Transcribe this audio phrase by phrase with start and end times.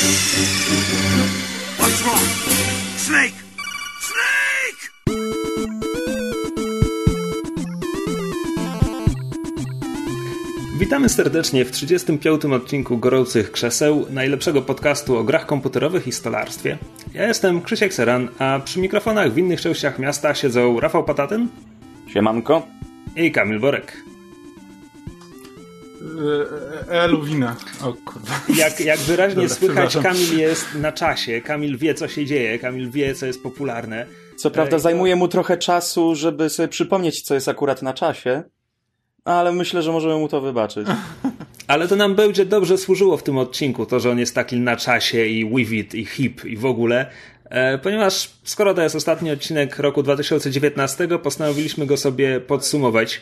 [0.00, 2.24] What's wrong?
[2.96, 3.34] Snake!
[4.00, 4.90] Snake!
[10.78, 12.44] Witamy serdecznie w 35.
[12.44, 16.78] odcinku Gorących Krzeseł, najlepszego podcastu o grach komputerowych i stolarstwie.
[17.14, 21.48] Ja jestem Krzysiek Seran, a przy mikrofonach w innych częściach miasta siedzą Rafał Patatyn
[22.12, 22.66] Siemanko.
[23.16, 24.09] i Kamil Borek.
[26.90, 27.56] E, Eluwina.
[27.82, 28.40] O kurwa.
[28.56, 29.96] Jak, jak wyraźnie Dobra, słychać.
[29.96, 34.06] Kamil jest na czasie, Kamil wie co się dzieje, Kamil wie co jest popularne.
[34.36, 38.42] Co prawda zajmuje mu trochę czasu, żeby sobie przypomnieć, co jest akurat na czasie,
[39.24, 40.88] ale myślę, że możemy mu to wybaczyć.
[41.66, 44.76] Ale to nam będzie dobrze służyło w tym odcinku, to, że on jest taki na
[44.76, 47.10] czasie i with it, i hip, i w ogóle.
[47.44, 53.20] E, ponieważ skoro to jest ostatni odcinek roku 2019, postanowiliśmy go sobie podsumować,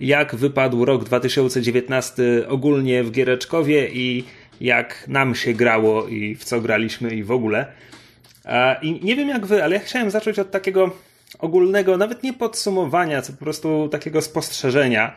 [0.00, 4.24] jak wypadł rok 2019 ogólnie w Giereczkowie i
[4.60, 7.66] jak nam się grało i w co graliśmy i w ogóle.
[8.82, 10.90] I nie wiem jak wy, ale ja chciałem zacząć od takiego
[11.38, 15.14] ogólnego, nawet nie podsumowania, co po prostu takiego spostrzeżenia.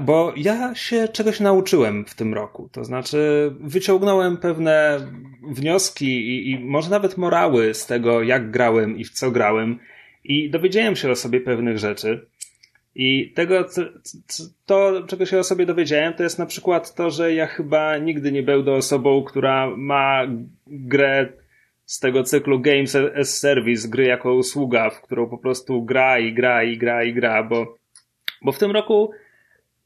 [0.00, 2.68] Bo ja się czegoś nauczyłem w tym roku.
[2.72, 5.00] To znaczy, wyciągnąłem pewne
[5.42, 9.78] wnioski i, i może nawet morały z tego, jak grałem i w co grałem,
[10.24, 12.26] i dowiedziałem się o sobie pewnych rzeczy.
[12.94, 13.64] I tego,
[14.66, 18.32] to, czego się o sobie dowiedziałem, to jest na przykład to, że ja chyba nigdy
[18.32, 20.26] nie będę osobą, która ma
[20.66, 21.32] grę
[21.84, 26.34] z tego cyklu Games as Service, gry jako usługa, w którą po prostu gra i
[26.34, 27.76] gra i gra i gra, bo,
[28.42, 29.10] bo w tym roku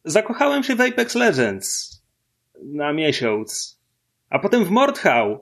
[0.04, 1.96] zakochałem się w Apex Legends
[2.62, 3.80] na miesiąc,
[4.30, 5.40] a potem w Mordhau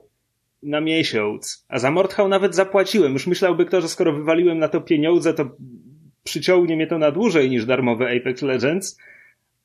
[0.63, 3.13] na miesiąc, a za Mordhau nawet zapłaciłem.
[3.13, 5.49] Już myślałby kto, że skoro wywaliłem na to pieniądze, to
[6.25, 8.99] przyciągnie mnie to na dłużej niż darmowy Apex Legends,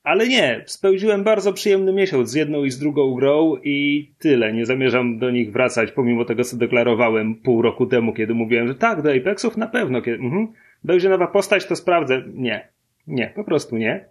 [0.03, 4.53] ale nie, spędziłem bardzo przyjemny miesiąc z jedną i z drugą grą i tyle.
[4.53, 8.75] Nie zamierzam do nich wracać, pomimo tego, co deklarowałem pół roku temu, kiedy mówiłem, że
[8.75, 10.01] tak, do Apexów na pewno.
[10.01, 10.47] Kiedy, mhm,
[10.83, 12.23] będzie nowa postać, to sprawdzę.
[12.33, 12.67] Nie,
[13.07, 14.05] nie, po prostu nie.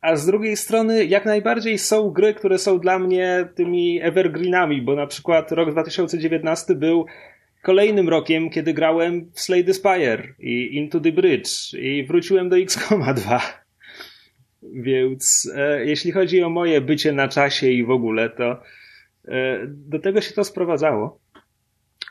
[0.00, 4.94] A z drugiej strony, jak najbardziej są gry, które są dla mnie tymi evergreenami, bo
[4.94, 7.06] na przykład rok 2019 był
[7.66, 12.58] kolejnym rokiem, kiedy grałem w Slay the Spire i Into the Bridge i wróciłem do
[12.58, 13.40] XCOMa 2.
[14.86, 18.62] Więc e, jeśli chodzi o moje bycie na czasie i w ogóle, to
[19.28, 21.20] e, do tego się to sprowadzało.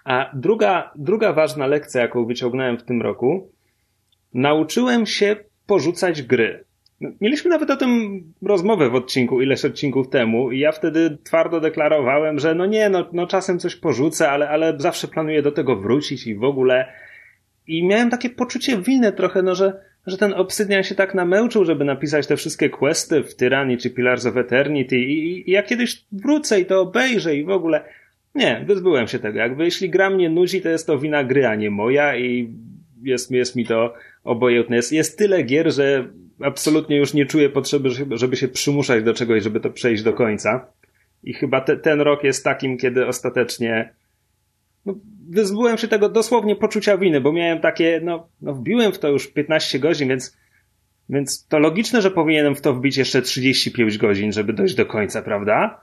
[0.06, 3.52] A druga, druga ważna lekcja, jaką wyciągnąłem w tym roku,
[4.34, 5.36] nauczyłem się
[5.66, 6.66] porzucać gry.
[7.22, 12.40] Mieliśmy nawet o tym rozmowę w odcinku, ileś odcinków temu, i ja wtedy twardo deklarowałem,
[12.40, 16.28] że no nie, no, no czasem coś porzucę, ale, ale zawsze planuję do tego wrócić
[16.28, 16.86] i w ogóle.
[17.68, 21.86] I miałem takie poczucie winy trochę, no że, że ten Obsydian się tak namęczył, żeby
[21.86, 26.60] napisać te wszystkie questy w Tyranny czy Pillars of Eternity i, i ja kiedyś wrócę
[26.60, 27.84] i to obejrzę i w ogóle.
[28.36, 29.40] Nie, wyzbyłem się tego.
[29.40, 32.54] Jakby jeśli gra mnie nudzi, to jest to wina gry, a nie moja i
[33.04, 33.94] jest, jest mi to
[34.24, 34.76] obojętne.
[34.76, 36.08] Jest, jest tyle gier, że
[36.42, 40.68] absolutnie już nie czuję potrzeby, żeby- się przymuszać do czegoś, żeby to przejść do końca.
[41.24, 43.94] I chyba te, ten rok jest takim, kiedy ostatecznie
[44.86, 44.96] no,
[45.30, 49.28] wyzbyłem się tego dosłownie poczucia winy, bo miałem takie, no, no wbiłem w to już
[49.28, 50.38] 15 godzin, więc,
[51.10, 55.22] więc to logiczne, że powinienem w to wbić jeszcze 35 godzin, żeby dojść do końca,
[55.22, 55.82] prawda?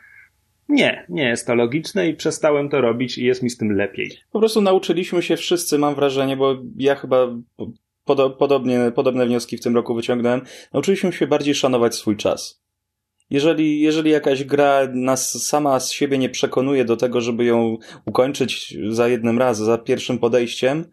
[0.68, 4.10] Nie, nie jest to logiczne i przestałem to robić i jest mi z tym lepiej.
[4.32, 7.26] Po prostu nauczyliśmy się wszyscy, mam wrażenie, bo ja chyba
[8.38, 10.40] podobnie, podobne wnioski w tym roku wyciągnąłem.
[10.72, 12.62] Nauczyliśmy się bardziej szanować swój czas.
[13.30, 17.76] Jeżeli, jeżeli jakaś gra nas sama z siebie nie przekonuje do tego, żeby ją
[18.06, 20.90] ukończyć za jednym razem, za pierwszym podejściem,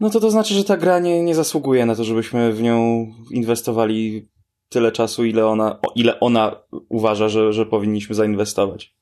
[0.00, 3.06] no to to znaczy, że ta gra nie, nie zasługuje na to, żebyśmy w nią
[3.30, 4.28] inwestowali
[4.68, 8.96] tyle czasu, ile ona, ile ona uważa, że, że powinniśmy zainwestować.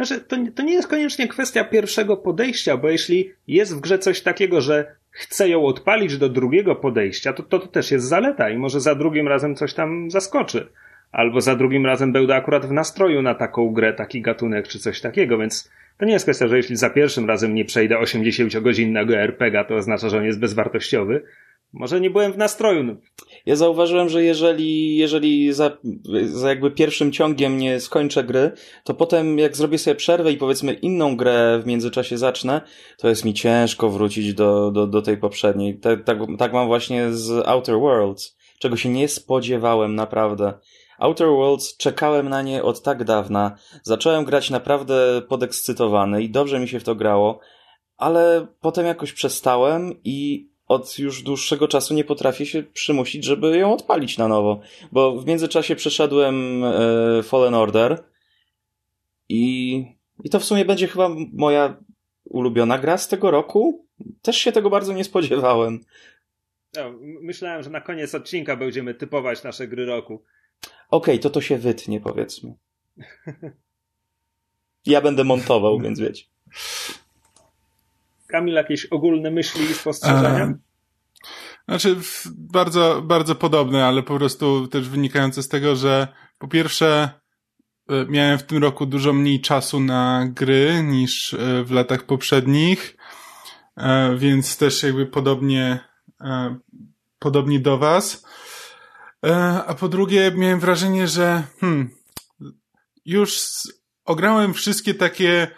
[0.00, 4.20] Znaczy, to, to nie jest koniecznie kwestia pierwszego podejścia, bo jeśli jest w grze coś
[4.20, 8.58] takiego, że chcę ją odpalić do drugiego podejścia, to, to to też jest zaleta i
[8.58, 10.68] może za drugim razem coś tam zaskoczy.
[11.12, 15.00] Albo za drugim razem będę akurat w nastroju na taką grę, taki gatunek czy coś
[15.00, 19.64] takiego, więc to nie jest kwestia, że jeśli za pierwszym razem nie przejdę 80-godzinnego RPG,
[19.64, 21.22] to oznacza, że on jest bezwartościowy.
[21.72, 22.82] Może nie byłem w nastroju.
[22.82, 22.94] No,
[23.46, 25.78] Ja zauważyłem, że jeżeli, jeżeli za,
[26.24, 28.52] za jakby pierwszym ciągiem nie skończę gry,
[28.84, 32.60] to potem jak zrobię sobie przerwę i powiedzmy inną grę w międzyczasie zacznę,
[32.98, 35.78] to jest mi ciężko wrócić do, do, do tej poprzedniej.
[35.78, 40.54] Tak, tak, tak mam właśnie z Outer Worlds, czego się nie spodziewałem naprawdę.
[40.98, 43.56] Outer Worlds czekałem na nie od tak dawna.
[43.82, 47.40] Zacząłem grać naprawdę podekscytowany i dobrze mi się w to grało,
[47.96, 53.72] ale potem jakoś przestałem i od już dłuższego czasu nie potrafię się przymusić, żeby ją
[53.72, 54.60] odpalić na nowo.
[54.92, 58.04] Bo w międzyczasie przeszedłem e, Fallen Order
[59.28, 59.84] i
[60.24, 61.76] I to w sumie będzie chyba moja
[62.24, 63.86] ulubiona gra z tego roku.
[64.22, 65.80] Też się tego bardzo nie spodziewałem.
[66.76, 70.14] No, myślałem, że na koniec odcinka będziemy typować nasze gry roku.
[70.90, 72.54] Okej, okay, to to się wytnie, powiedzmy.
[74.86, 76.24] Ja będę montował, więc wiecie.
[78.30, 80.54] Kamil, jakieś ogólne myśli i spostrzeżenia?
[81.68, 81.96] Znaczy,
[82.26, 87.10] bardzo, bardzo podobne, ale po prostu też wynikające z tego, że po pierwsze,
[87.88, 92.96] e, miałem w tym roku dużo mniej czasu na gry niż e, w latach poprzednich,
[93.76, 95.78] e, więc też jakby podobnie,
[97.18, 98.26] podobnie do Was.
[99.66, 101.90] A po drugie, miałem wrażenie, że hmm,
[103.04, 103.42] już
[104.04, 105.50] ograłem wszystkie takie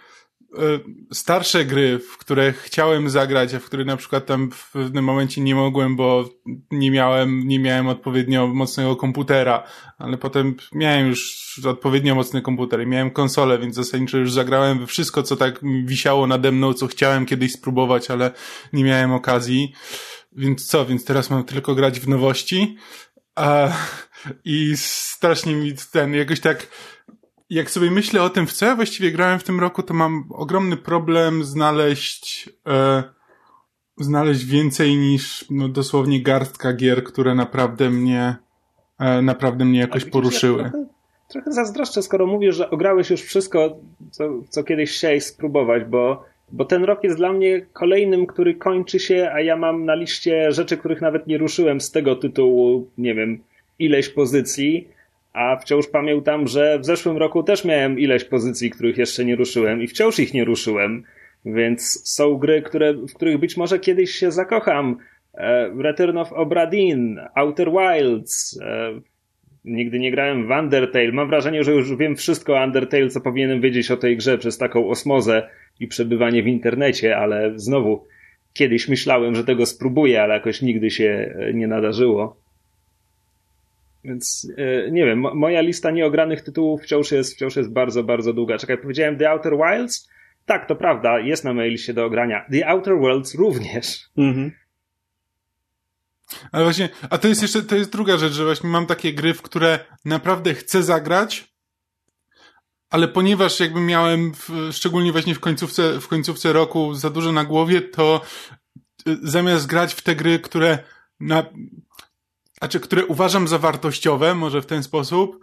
[1.12, 5.40] starsze gry, w które chciałem zagrać, a w które na przykład tam w pewnym momencie
[5.40, 6.28] nie mogłem, bo
[6.70, 9.66] nie miałem, nie miałem odpowiednio mocnego komputera,
[9.99, 14.87] ale potem miałem już odpowiednio mocny komputer i miałem konsolę, więc zasadniczo już zagrałem we
[14.87, 18.31] wszystko, co tak wisiało nade mną, co chciałem kiedyś spróbować, ale
[18.72, 19.72] nie miałem okazji.
[20.37, 22.76] Więc co, więc teraz mam tylko grać w nowości.
[23.34, 23.72] A,
[24.44, 26.69] I strasznie mi ten, jakoś tak,
[27.52, 30.25] jak sobie myślę o tym, w co ja właściwie grałem w tym roku, to mam
[30.31, 33.02] ogromny problem znaleźć, e,
[33.99, 38.37] znaleźć więcej niż no, dosłownie garstka gier, które naprawdę mnie,
[38.99, 40.62] e, naprawdę mnie jakoś poruszyły.
[40.62, 40.87] Ja trochę,
[41.28, 43.76] trochę zazdroszczę, skoro mówisz, że ograłeś już wszystko,
[44.10, 48.99] co, co kiedyś chciałeś spróbować, bo, bo ten rok jest dla mnie kolejnym, który kończy
[48.99, 53.14] się, a ja mam na liście rzeczy, których nawet nie ruszyłem z tego tytułu, nie
[53.14, 53.43] wiem,
[53.78, 54.88] ileś pozycji
[55.32, 59.82] a wciąż pamiętam, że w zeszłym roku też miałem ileś pozycji, których jeszcze nie ruszyłem
[59.82, 61.05] i wciąż ich nie ruszyłem.
[61.44, 64.96] Więc są gry, które, w których być może kiedyś się zakocham.
[65.34, 68.61] E, Return of Obra Dinn, Outer Wilds.
[68.62, 69.00] E,
[69.64, 71.12] nigdy nie grałem w Undertale.
[71.12, 74.58] Mam wrażenie, że już wiem wszystko o Undertale, co powinienem wiedzieć o tej grze przez
[74.58, 75.49] taką osmozę
[75.81, 78.05] i przebywanie w internecie, ale znowu
[78.52, 82.42] kiedyś myślałem, że tego spróbuję, ale jakoś nigdy się e, nie nadarzyło.
[84.04, 88.58] Więc e, nie wiem, moja lista nieogranych tytułów wciąż jest, wciąż jest bardzo, bardzo długa.
[88.58, 90.08] Czekaj, powiedziałem The Outer Wilds?
[90.46, 92.46] Tak, to prawda, jest na mojej liście do ogrania.
[92.52, 94.08] The Outer Worlds również.
[94.16, 94.52] Mhm.
[96.52, 99.34] Ale właśnie, a to jest jeszcze, to jest druga rzecz, że właśnie mam takie gry,
[99.34, 101.52] w które naprawdę chcę zagrać,
[102.90, 107.44] ale ponieważ jakby miałem, w, szczególnie właśnie w końcówce, w końcówce roku za dużo na
[107.44, 108.20] głowie, to
[109.08, 110.78] y, zamiast grać w te gry, które
[111.20, 111.46] na,
[112.62, 115.38] znaczy, które uważam za wartościowe, może w ten sposób,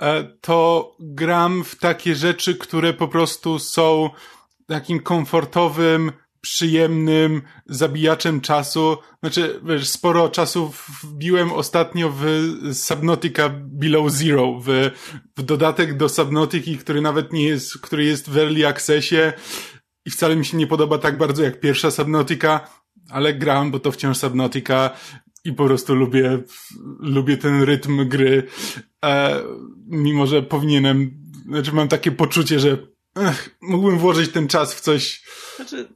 [0.00, 4.10] e, to gram w takie rzeczy, które po prostu są
[4.66, 8.96] takim komfortowym, przyjemnym zabijaczem czasu.
[9.20, 10.72] Znaczy, wiesz, sporo czasu
[11.02, 12.24] wbiłem ostatnio w
[12.72, 14.90] Subnautica Below Zero, w,
[15.36, 19.32] w dodatek do Subnautiki, który nawet nie jest, który jest w Early Accessie
[20.06, 22.60] i wcale mi się nie podoba tak bardzo jak pierwsza Subnautica,
[23.10, 24.90] ale gram, bo to wciąż Subnautica
[25.44, 26.38] i po prostu lubię,
[26.98, 28.42] lubię ten rytm gry,
[29.04, 29.40] e,
[29.86, 31.10] mimo że powinienem,
[31.48, 32.78] znaczy mam takie poczucie, że
[33.16, 35.22] ech, mógłbym włożyć ten czas w coś,
[35.56, 35.88] znaczy,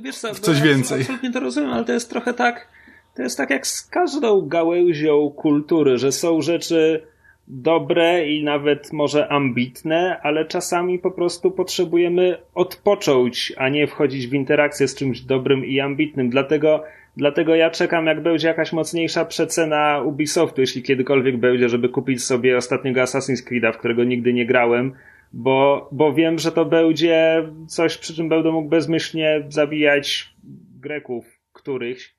[0.00, 1.00] wiesz co, w coś więcej.
[1.00, 2.68] Absolutnie to rozumiem, ale to jest trochę tak,
[3.16, 7.06] to jest tak jak z każdą gałęzią kultury, że są rzeczy
[7.48, 14.34] dobre i nawet może ambitne, ale czasami po prostu potrzebujemy odpocząć, a nie wchodzić w
[14.34, 16.30] interakcję z czymś dobrym i ambitnym.
[16.30, 16.84] Dlatego
[17.16, 22.56] Dlatego ja czekam, jak będzie jakaś mocniejsza przecena Ubisoftu, jeśli kiedykolwiek będzie, żeby kupić sobie
[22.56, 24.92] ostatniego Assassin's Creed'a, w którego nigdy nie grałem,
[25.32, 30.34] bo, bo wiem, że to będzie coś, przy czym będę mógł bezmyślnie zabijać
[30.80, 32.14] Greków którychś.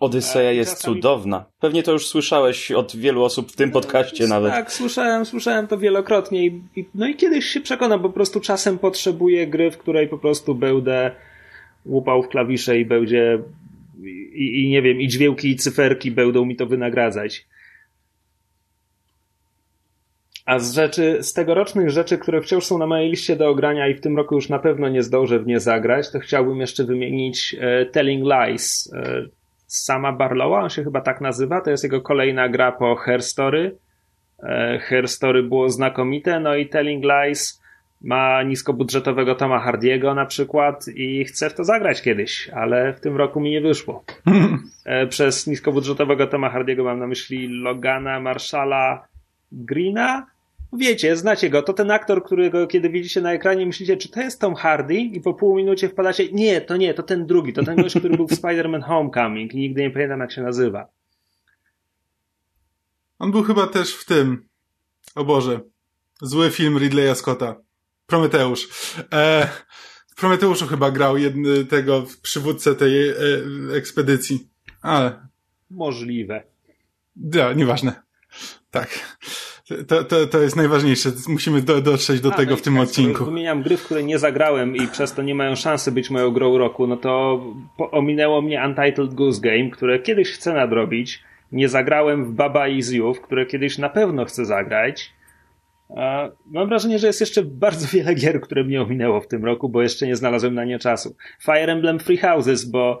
[0.00, 0.96] Odyseja jest czasami...
[0.96, 1.44] cudowna.
[1.60, 4.52] Pewnie to już słyszałeś od wielu osób w tym podcaście no, nawet.
[4.52, 8.78] Tak, słyszałem, słyszałem to wielokrotnie i, i, no i kiedyś się przekonam, po prostu czasem
[8.78, 11.10] potrzebuję gry, w której po prostu będę
[11.86, 13.38] łupał w klawisze i będzie
[14.04, 17.46] i, i nie wiem, i dźwięki, i cyferki będą mi to wynagradzać.
[20.46, 23.94] A z rzeczy, z tegorocznych rzeczy, które wciąż są na mojej liście do ogrania i
[23.94, 27.56] w tym roku już na pewno nie zdążę w nie zagrać, to chciałbym jeszcze wymienić
[27.60, 29.22] e, Telling Lies e,
[29.66, 33.78] sama Barlowa, on się chyba tak nazywa, to jest jego kolejna gra po Her Story.
[34.42, 37.62] E, Her Story było znakomite, no i Telling Lies
[38.00, 43.16] ma niskobudżetowego Toma Hardiego na przykład i chce w to zagrać kiedyś, ale w tym
[43.16, 44.04] roku mi nie wyszło.
[44.84, 49.08] E, przez niskobudżetowego Toma Hardiego mam na myśli Logana Marshalla
[49.52, 50.26] Greena.
[50.72, 54.40] Wiecie, znacie go, to ten aktor, którego kiedy widzicie na ekranie myślicie, czy to jest
[54.40, 57.76] Tom Hardy i po pół minucie wpadacie, nie, to nie, to ten drugi, to ten
[57.76, 60.88] gość, który był w Spider-Man Homecoming i nigdy nie pamiętam jak się nazywa.
[63.18, 64.48] On był chyba też w tym,
[65.14, 65.60] o Boże,
[66.22, 67.66] zły film Ridleya Scotta.
[68.06, 68.68] Prometeusz.
[69.12, 69.48] E,
[70.06, 73.14] w Prometeuszu chyba grał jedny, tego przywódcę tej e,
[73.76, 74.48] ekspedycji.
[74.82, 75.26] Ale.
[75.70, 76.42] Możliwe.
[77.34, 77.92] Ja, nieważne.
[78.70, 79.18] Tak.
[79.88, 81.12] To, to, to jest najważniejsze.
[81.28, 83.24] Musimy do, dotrzeć do A, tego no w tym tak, odcinku.
[83.24, 86.58] Wymieniam gry, w które nie zagrałem i przez to nie mają szansy być moją grą
[86.58, 87.40] roku, no to
[87.78, 91.22] ominęło mnie Untitled Goose Game, które kiedyś chcę nadrobić.
[91.52, 95.12] Nie zagrałem w Baba Is You, w które kiedyś na pewno chcę zagrać.
[96.46, 99.82] Mam wrażenie, że jest jeszcze bardzo wiele gier, które mnie ominęło w tym roku, bo
[99.82, 101.16] jeszcze nie znalazłem na nie czasu.
[101.42, 103.00] Fire Emblem Free Houses, bo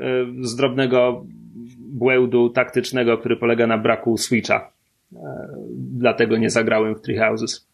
[0.40, 1.26] z drobnego
[1.78, 4.72] błędu taktycznego, który polega na braku Switcha.
[5.12, 5.18] E,
[5.76, 7.70] dlatego nie zagrałem w Three Houses.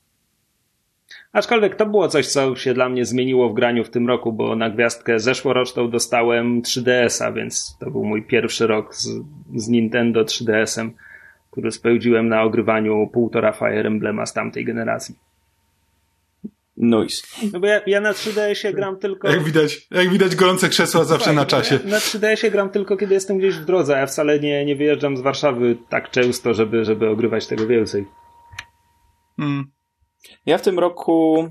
[1.32, 4.56] Aczkolwiek to było coś, co się dla mnie zmieniło w graniu w tym roku, bo
[4.56, 9.08] na gwiazdkę zeszłoroczną dostałem 3DS-a, więc to był mój pierwszy rok z,
[9.54, 10.90] z Nintendo 3DS-em
[11.56, 15.14] który spędziłem na ogrywaniu półtora Fire Emblema z tamtej generacji.
[16.76, 17.26] Noise.
[17.52, 19.28] No bo ja, ja na 3DS-ie gram tylko...
[19.28, 21.78] Jak widać, jak widać gorące krzesła zawsze na czasie.
[21.84, 24.76] Ja na 3DS-ie gram tylko, kiedy jestem gdzieś w drodze, a ja wcale nie, nie
[24.76, 28.04] wyjeżdżam z Warszawy tak często, żeby, żeby ogrywać tego więcej.
[29.36, 29.64] Hmm.
[30.46, 31.48] Ja w tym roku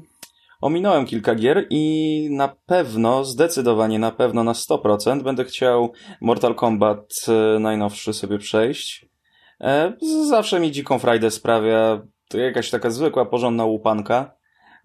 [0.62, 7.10] ominąłem kilka gier i na pewno, zdecydowanie na pewno na 100% będę chciał Mortal Kombat
[7.28, 9.15] e, najnowszy sobie przejść.
[9.62, 9.94] E,
[10.30, 14.36] zawsze mi dziką frajdę sprawia to jakaś taka zwykła, porządna łupanka.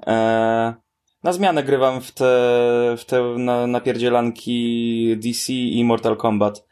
[0.07, 0.75] E,
[1.23, 2.25] na zmianę grywam w te,
[2.99, 3.23] w te
[3.69, 6.67] napierdzielanki DC i Mortal Kombat.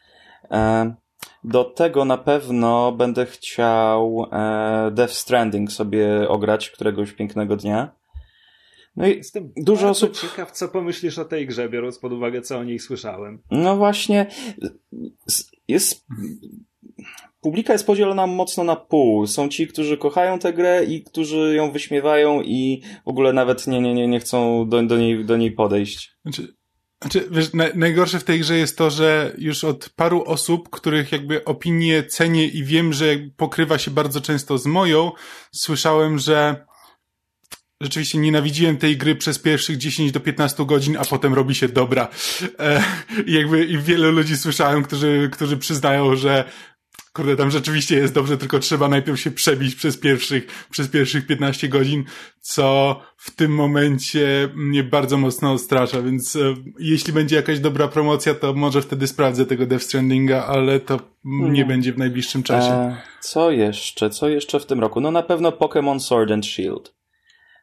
[0.51, 0.93] E,
[1.43, 4.25] do tego na pewno będę chciał
[4.91, 7.99] Death Stranding sobie ograć któregoś pięknego dnia.
[8.95, 10.17] No i Jestem dużo osób.
[10.17, 13.41] ciekaw, co pomyślisz o tej grze, biorąc pod uwagę, co o niej słyszałem.
[13.51, 14.25] No właśnie,
[15.67, 16.05] jest
[17.41, 19.27] publika jest podzielona mocno na pół.
[19.27, 23.81] Są ci, którzy kochają tę grę i którzy ją wyśmiewają i w ogóle nawet nie,
[23.81, 26.11] nie, nie, nie chcą do, do, niej, do niej podejść.
[26.25, 26.53] Znaczy,
[27.01, 31.11] znaczy wiesz, na, najgorsze w tej grze jest to, że już od paru osób, których
[31.11, 33.05] jakby opinie cenię i wiem, że
[33.37, 35.11] pokrywa się bardzo często z moją,
[35.51, 36.65] słyszałem, że
[37.81, 42.07] rzeczywiście nienawidziłem tej gry przez pierwszych 10 do 15 godzin, a potem robi się dobra.
[42.59, 42.83] E,
[43.27, 46.43] jakby i wielu ludzi słyszałem, którzy, którzy przyznają, że
[47.19, 51.69] kurde, tam rzeczywiście jest dobrze, tylko trzeba najpierw się przebić przez pierwszych, przez pierwszych 15
[51.69, 52.03] godzin,
[52.41, 56.39] co w tym momencie mnie bardzo mocno odstrasza, więc e,
[56.79, 61.53] jeśli będzie jakaś dobra promocja, to może wtedy sprawdzę tego Death Strandinga, ale to hmm.
[61.53, 62.71] nie będzie w najbliższym czasie.
[62.71, 64.09] E, co jeszcze?
[64.09, 65.01] Co jeszcze w tym roku?
[65.01, 66.95] No na pewno Pokémon Sword and Shield.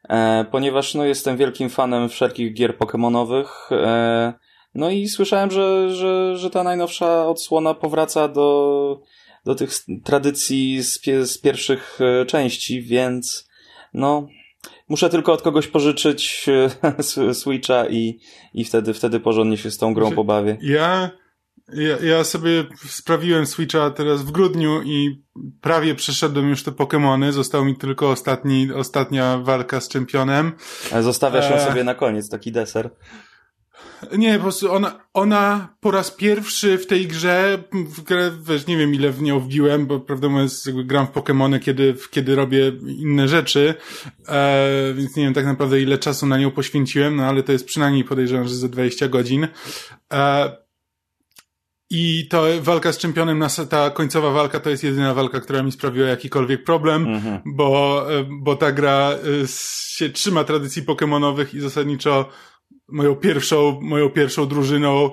[0.08, 4.32] E, ponieważ no jestem wielkim fanem wszelkich gier Pokémonowych, e,
[4.74, 9.00] no i słyszałem, że, że, że ta najnowsza odsłona powraca do
[9.46, 9.70] do tych
[10.04, 13.48] tradycji z, z pierwszych e, części, więc
[13.94, 14.28] no,
[14.88, 16.46] muszę tylko od kogoś pożyczyć
[17.28, 18.20] e, Switcha i,
[18.54, 20.58] i wtedy, wtedy porządnie się z tą grą znaczy, pobawię.
[20.62, 21.10] Ja,
[21.72, 25.24] ja, ja sobie sprawiłem Switcha teraz w grudniu i
[25.60, 27.32] prawie przeszedłem już te Pokémony.
[27.32, 30.52] Został mi tylko ostatni, ostatnia walka z czempionem.
[31.00, 31.66] Zostawiasz ją e...
[31.66, 32.90] sobie na koniec, taki deser.
[34.18, 38.76] Nie, po prostu ona, ona po raz pierwszy w tej grze, w grę, wiesz, nie
[38.76, 42.72] wiem ile w nią wbiłem, bo prawdę mówiąc jakby gram w Pokémony, kiedy, kiedy robię
[42.86, 43.74] inne rzeczy,
[44.28, 47.64] e, więc nie wiem tak naprawdę ile czasu na nią poświęciłem, no ale to jest
[47.64, 49.48] przynajmniej podejrzewam, że za 20 godzin.
[50.12, 50.56] E,
[51.90, 56.08] i to walka z czempionem, ta końcowa walka to jest jedyna walka, która mi sprawiła
[56.08, 57.40] jakikolwiek problem, mhm.
[57.46, 59.46] bo, e, bo ta gra e,
[59.96, 62.28] się trzyma tradycji pokemonowych i zasadniczo
[62.88, 65.10] moją pierwszą, moją pierwszą drużyną,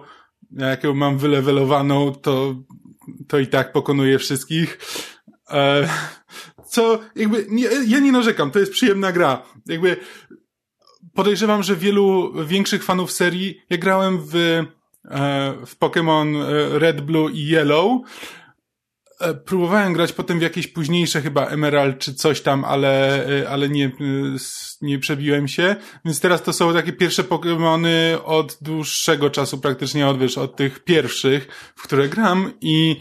[0.51, 2.56] jaką mam wylewelowaną, to,
[3.27, 4.80] to i tak pokonuję wszystkich.
[5.50, 5.89] E,
[6.65, 9.44] co, jakby, nie, ja nie narzekam, to jest przyjemna gra.
[9.65, 9.98] Jakby,
[11.13, 14.65] podejrzewam, że wielu większych fanów serii, ja grałem w, e,
[15.65, 18.01] w Pokémon e, Red, Blue i Yellow,
[19.46, 23.86] próbowałem grać potem w jakieś późniejsze chyba Emerald czy coś tam, ale, e, ale nie,
[23.86, 23.92] e,
[24.82, 25.75] nie przebiłem się.
[26.06, 27.89] Więc teraz to są takie pierwsze Pokémony
[28.24, 33.00] od dłuższego czasu, praktycznie od, wiesz, od tych pierwszych, w które gram i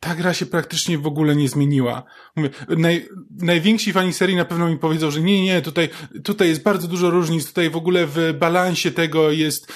[0.00, 2.02] ta gra się praktycznie w ogóle nie zmieniła.
[2.36, 5.88] Mówię, naj, najwięksi fani serii na pewno mi powiedzą, że nie, nie, tutaj,
[6.24, 9.72] tutaj jest bardzo dużo różnic, tutaj w ogóle w balansie tego jest,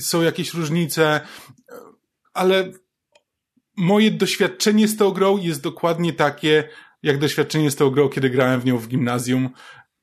[0.00, 1.20] są jakieś różnice,
[2.34, 2.72] ale
[3.76, 6.68] moje doświadczenie z tą grą jest dokładnie takie,
[7.02, 9.50] jak doświadczenie z tą grą, kiedy grałem w nią w gimnazjum.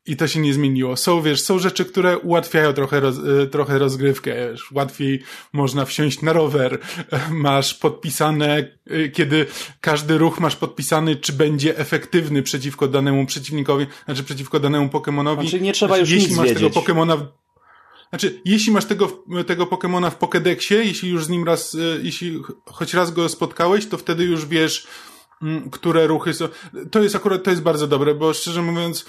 [0.06, 0.98] i to się nie zmieniło.
[0.98, 4.50] Są, wiesz, są rzeczy, które ułatwiają trochę, roz, y, trochę rozgrywkę.
[4.52, 6.80] Wiesz, łatwiej można wsiąść na rower.
[7.32, 9.46] Masz podpisane, y, kiedy
[9.82, 15.50] każdy ruch masz podpisany, czy będzie efektywny przeciwko danemu przeciwnikowi, znaczy przeciwko danemu Pokemonowi.
[15.50, 16.64] Znaczy nie trzeba znaczy, już jeśli nic masz wiedzieć.
[16.64, 17.18] tego Pokemona
[18.14, 22.42] znaczy, jeśli masz tego, tego Pokemona w Pokédexie, jeśli już z nim raz, y, jeśli
[22.66, 24.88] choć raz go spotkałeś, to wtedy już wiesz,
[25.42, 26.48] mm, które ruchy są.
[26.92, 29.06] To jest akurat, to jest bardzo dobre, bo szczerze mówiąc,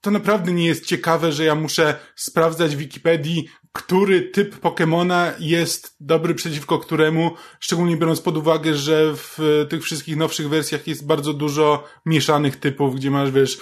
[0.00, 5.96] to naprawdę nie jest ciekawe, że ja muszę sprawdzać w Wikipedii, który typ Pokemona jest
[6.00, 7.30] dobry przeciwko któremu,
[7.60, 12.96] szczególnie biorąc pod uwagę, że w tych wszystkich nowszych wersjach jest bardzo dużo mieszanych typów,
[12.96, 13.58] gdzie masz, wiesz,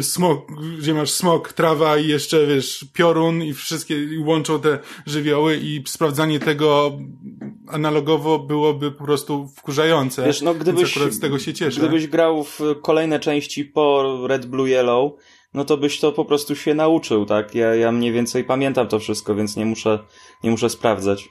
[0.00, 0.46] smok,
[0.78, 5.82] gdzie masz smok, trawa i jeszcze, wiesz, piorun i wszystkie, i łączą te żywioły i
[5.86, 6.98] sprawdzanie tego
[7.68, 10.24] analogowo byłoby po prostu wkurzające.
[10.26, 11.80] Wiesz, no gdybyś, z tego się cieszę.
[11.80, 15.12] gdybyś grał w kolejne części po Red, Blue, Yellow,
[15.54, 17.54] no to byś to po prostu się nauczył, tak?
[17.54, 19.98] Ja, ja mniej więcej pamiętam to wszystko, więc nie muszę,
[20.44, 21.28] nie muszę sprawdzać.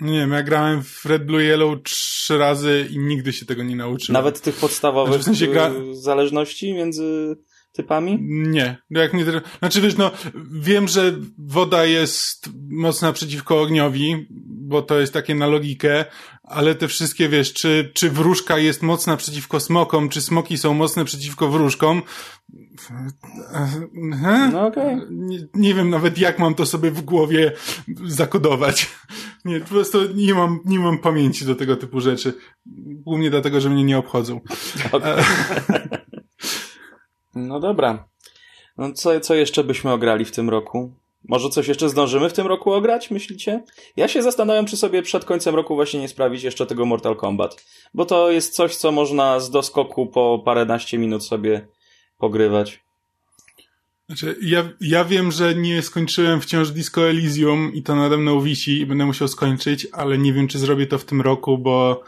[0.00, 3.76] Nie wiem, ja grałem w Red Blue Yellow trzy razy i nigdy się tego nie
[3.76, 4.12] nauczyłem.
[4.12, 7.36] Nawet tych podstawowych Znaczy, w sensie gra- y, zależności między
[7.78, 8.18] typami?
[8.30, 8.76] Nie.
[8.90, 10.10] No Jak mnie, tr- znaczy wiesz, no,
[10.52, 16.04] wiem, że woda jest mocna przeciwko ogniowi, bo to jest takie na logikę,
[16.42, 21.04] ale te wszystkie, wiesz, czy, czy wróżka jest mocna przeciwko smokom, czy smoki są mocne
[21.04, 22.02] przeciwko wróżkom,
[24.22, 24.48] He?
[24.52, 24.96] No okej.
[25.10, 27.52] nie, nie wiem nawet jak mam to sobie w głowie
[28.06, 28.90] zakodować.
[29.44, 32.34] Nie, po prostu nie mam, nie mam pamięci do tego typu rzeczy.
[33.04, 34.40] Głównie dlatego, że mnie nie obchodzą.
[37.46, 38.08] No dobra.
[38.78, 40.92] No co, co jeszcze byśmy ograli w tym roku?
[41.28, 43.62] Może coś jeszcze zdążymy w tym roku ograć, myślicie?
[43.96, 47.64] Ja się zastanawiam, czy sobie przed końcem roku właśnie nie sprawić jeszcze tego Mortal Kombat.
[47.94, 51.68] Bo to jest coś, co można z doskoku po paręnaście minut sobie
[52.18, 52.80] pogrywać.
[54.06, 58.80] Znaczy, ja, ja wiem, że nie skończyłem wciąż Disco Elysium i to nade mną wisi
[58.80, 62.02] i będę musiał skończyć, ale nie wiem, czy zrobię to w tym roku, bo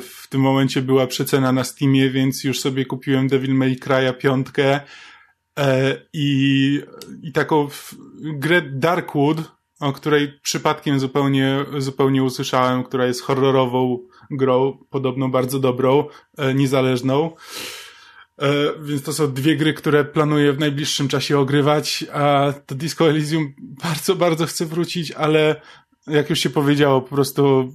[0.00, 4.80] w tym momencie była przecena na Steamie, więc już sobie kupiłem Devil May Cry'a piątkę
[5.58, 6.80] e, i,
[7.22, 7.68] i taką
[8.22, 13.98] grę Darkwood, o której przypadkiem zupełnie, zupełnie usłyszałem, która jest horrorową
[14.30, 16.04] grą, podobno bardzo dobrą,
[16.38, 17.30] e, niezależną.
[18.38, 18.50] E,
[18.82, 23.54] więc to są dwie gry, które planuję w najbliższym czasie ogrywać, a do Disco Elysium
[23.58, 25.60] bardzo, bardzo chcę wrócić, ale
[26.06, 27.72] jak już się powiedziało, po prostu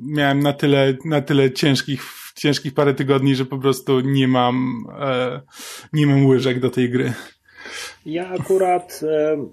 [0.00, 2.02] miałem na tyle, na tyle ciężkich,
[2.36, 5.40] ciężkich parę tygodni, że po prostu nie mam, e,
[5.92, 7.12] nie mam łyżek do tej gry.
[8.06, 9.46] Ja akurat e,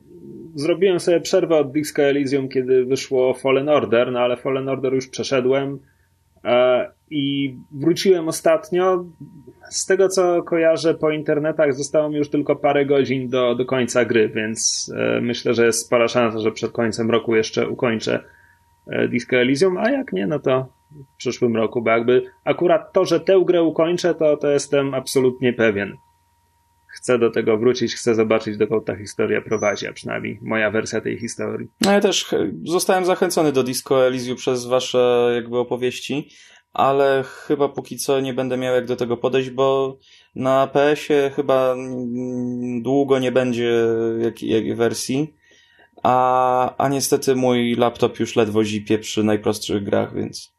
[0.56, 5.08] zrobiłem sobie przerwę od Disco Elysium, kiedy wyszło Fallen Order, no ale Fallen Order już
[5.08, 5.80] przeszedłem
[6.44, 9.06] e, i wróciłem ostatnio.
[9.70, 14.06] Z tego co kojarzę po internetach zostało mi już tylko parę godzin do, do końca
[14.06, 18.24] gry, więc e, myślę, że jest spora szansa, że przed końcem roku jeszcze ukończę
[19.10, 20.65] Disco Elysium, a jak nie, no to
[21.13, 25.54] w przyszłym roku, bo jakby akurat to, że tę grę ukończę, to, to jestem absolutnie
[25.54, 25.93] pewien
[26.97, 31.19] chcę do tego wrócić, chcę zobaczyć, dokąd ta historia prowadzi, a przynajmniej moja wersja tej
[31.19, 31.67] historii.
[31.82, 36.30] No ja też ch- zostałem zachęcony do Disco Elysium przez wasze jakby opowieści,
[36.73, 39.97] ale chyba póki co nie będę miał jak do tego podejść, bo
[40.36, 41.76] na PS-ie chyba
[42.82, 43.71] długo nie będzie
[44.50, 45.34] jakiej wersji,
[46.08, 50.58] a, a niestety mój laptop już ledwo zipie przy najprostszych grach, więc...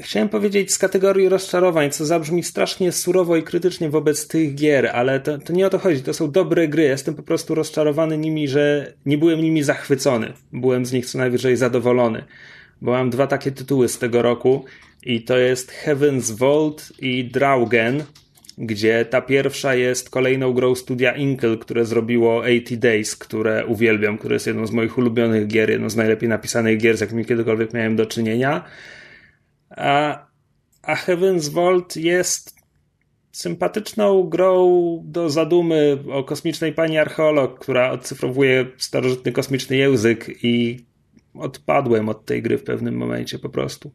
[0.00, 5.20] Chciałem powiedzieć z kategorii rozczarowań, co zabrzmi strasznie surowo i krytycznie wobec tych gier, ale
[5.20, 6.02] to, to nie o to chodzi.
[6.02, 6.82] To są dobre gry.
[6.82, 10.32] Jestem po prostu rozczarowany nimi, że nie byłem nimi zachwycony.
[10.52, 12.24] Byłem z nich co najwyżej zadowolony.
[12.80, 14.64] Bo mam dwa takie tytuły z tego roku
[15.02, 18.04] i to jest Heaven's Vault i Draugen,
[18.60, 24.34] gdzie ta pierwsza jest kolejną grą studia Inkle, które zrobiło 80 Days, które uwielbiam, które
[24.34, 27.96] jest jedną z moich ulubionych gier, jedną z najlepiej napisanych gier, z jakimi kiedykolwiek miałem
[27.96, 28.64] do czynienia.
[29.70, 30.26] A,
[30.82, 32.56] a Heaven's Vault jest
[33.32, 40.84] sympatyczną grą do zadumy o kosmicznej pani archeolog, która odcyfrowuje starożytny kosmiczny język i
[41.34, 43.92] odpadłem od tej gry w pewnym momencie po prostu.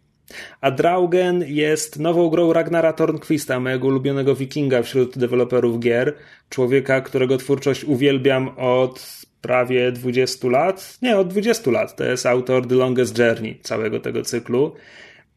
[0.62, 6.14] A Draugen jest nową grą Ragnara Tornquista, mojego ulubionego wikinga wśród deweloperów gier.
[6.50, 10.98] Człowieka, którego twórczość uwielbiam od prawie 20 lat.
[11.02, 11.96] Nie, od 20 lat.
[11.96, 14.76] To jest autor The Longest Journey, całego tego cyklu.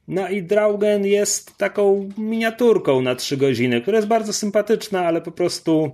[0.09, 5.33] No i Draugen jest taką miniaturką na trzy godziny, która jest bardzo sympatyczna, ale po
[5.33, 5.91] prostu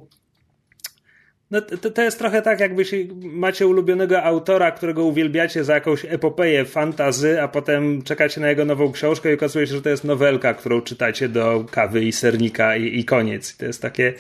[1.55, 6.65] No to, to jest trochę tak, jakbyś macie ulubionego autora, którego uwielbiacie za jakąś epopeję
[6.65, 10.55] fantazy, a potem czekacie na jego nową książkę i okazuje się, że to jest nowelka,
[10.55, 13.55] którą czytacie do kawy i sernika i, i koniec.
[13.55, 14.15] I to jest takie,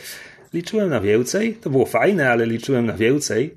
[0.52, 3.54] liczyłem na więcej, to było fajne, ale liczyłem na więcej.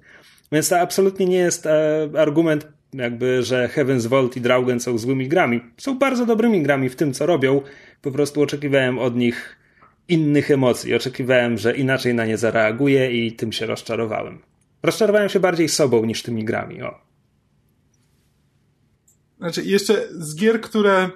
[0.52, 5.28] Więc to absolutnie nie jest e, argument jakby, że Heaven's Vault i Draugen są złymi
[5.28, 5.62] grami.
[5.78, 7.62] Są bardzo dobrymi grami w tym, co robią.
[8.02, 9.57] Po prostu oczekiwałem od nich
[10.10, 10.96] innych emocji.
[10.96, 14.42] Oczekiwałem, że inaczej na nie zareaguję i tym się rozczarowałem.
[14.84, 16.82] Rozczarowałem się bardziej sobą niż tymi grami.
[16.82, 17.00] O.
[19.38, 21.10] Znaczy, jeszcze z gier, które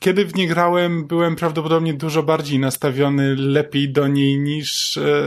[0.00, 5.22] kiedy w nie grałem, byłem prawdopodobnie dużo bardziej nastawiony lepiej do niej niż e,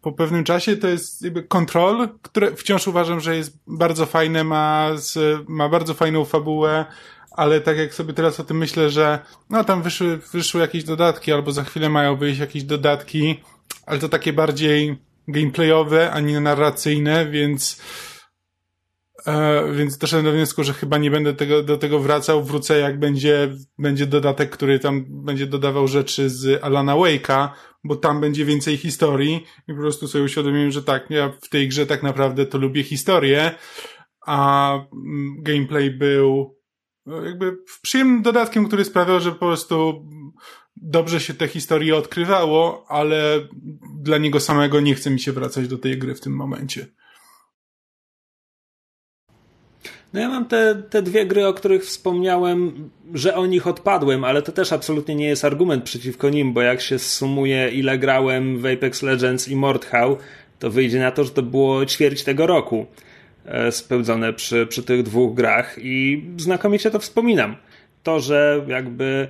[0.00, 0.76] po pewnym czasie.
[0.76, 4.90] To jest jakby Control, które wciąż uważam, że jest bardzo fajne, ma,
[5.48, 6.84] ma bardzo fajną fabułę,
[7.36, 9.18] ale tak jak sobie teraz o tym myślę, że
[9.50, 13.40] no tam wyszły, wyszły jakieś dodatki, albo za chwilę mają wyjść jakieś dodatki,
[13.86, 17.82] ale to takie bardziej gameplayowe, a nie narracyjne, więc
[19.26, 22.44] e, więc doszedłem do wniosku, że chyba nie będę tego, do tego wracał.
[22.44, 27.48] Wrócę jak będzie, będzie dodatek, który tam będzie dodawał rzeczy z Alana Wake'a,
[27.84, 31.68] bo tam będzie więcej historii i po prostu sobie uświadomiłem, że tak, ja w tej
[31.68, 33.54] grze tak naprawdę to lubię historię,
[34.26, 36.54] a mm, gameplay był
[37.06, 40.06] jakby przyjemnym dodatkiem, który sprawiał, że po prostu
[40.76, 43.48] dobrze się te historie odkrywało, ale
[44.00, 46.86] dla niego samego nie chce mi się wracać do tej gry w tym momencie.
[50.12, 54.42] No ja mam te, te dwie gry, o których wspomniałem, że o nich odpadłem, ale
[54.42, 58.66] to też absolutnie nie jest argument przeciwko nim, bo jak się sumuje ile grałem w
[58.66, 60.16] Apex Legends i Mordhau,
[60.58, 62.86] to wyjdzie na to, że to było ćwierć tego roku.
[63.46, 67.56] E, spełdzone przy, przy tych dwóch grach i znakomicie to wspominam.
[68.02, 69.28] To, że jakby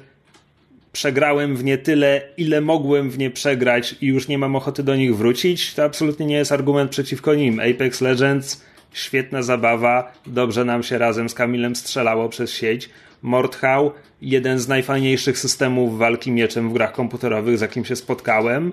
[0.93, 4.97] przegrałem w nie tyle, ile mogłem w nie przegrać i już nie mam ochoty do
[4.97, 7.61] nich wrócić, to absolutnie nie jest argument przeciwko nim.
[7.61, 12.91] Apex Legends, świetna zabawa, dobrze nam się razem z Kamilem strzelało przez sieć.
[13.23, 18.73] Mordhau, jeden z najfajniejszych systemów walki mieczem w grach komputerowych, z jakim się spotkałem.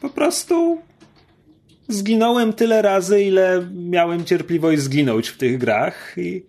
[0.00, 0.82] Po prostu
[1.88, 6.46] zginąłem tyle razy, ile miałem cierpliwość zginąć w tych grach i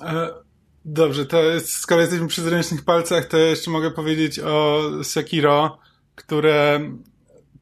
[0.00, 0.44] e,
[0.84, 5.78] Dobrze, to jest, skoro jesteśmy przy zręcznych palcach, to jeszcze mogę powiedzieć o Sekiro,
[6.14, 6.80] które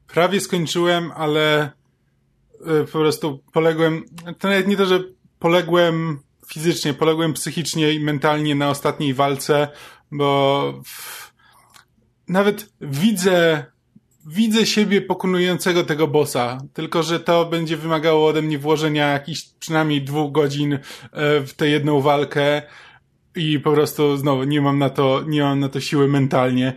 [0.07, 4.05] prawie skończyłem, ale e, po prostu poległem,
[4.39, 5.03] to nawet nie to, że
[5.39, 9.67] poległem fizycznie, poległem psychicznie i mentalnie na ostatniej walce,
[10.11, 10.83] bo
[12.27, 13.65] nawet widzę,
[14.27, 20.01] widzę siebie pokonującego tego bossa, tylko że to będzie wymagało ode mnie włożenia jakichś przynajmniej
[20.01, 20.79] dwóch godzin e,
[21.41, 22.61] w tę jedną walkę
[23.35, 26.73] i po prostu znowu nie mam na to, nie mam na to siły mentalnie,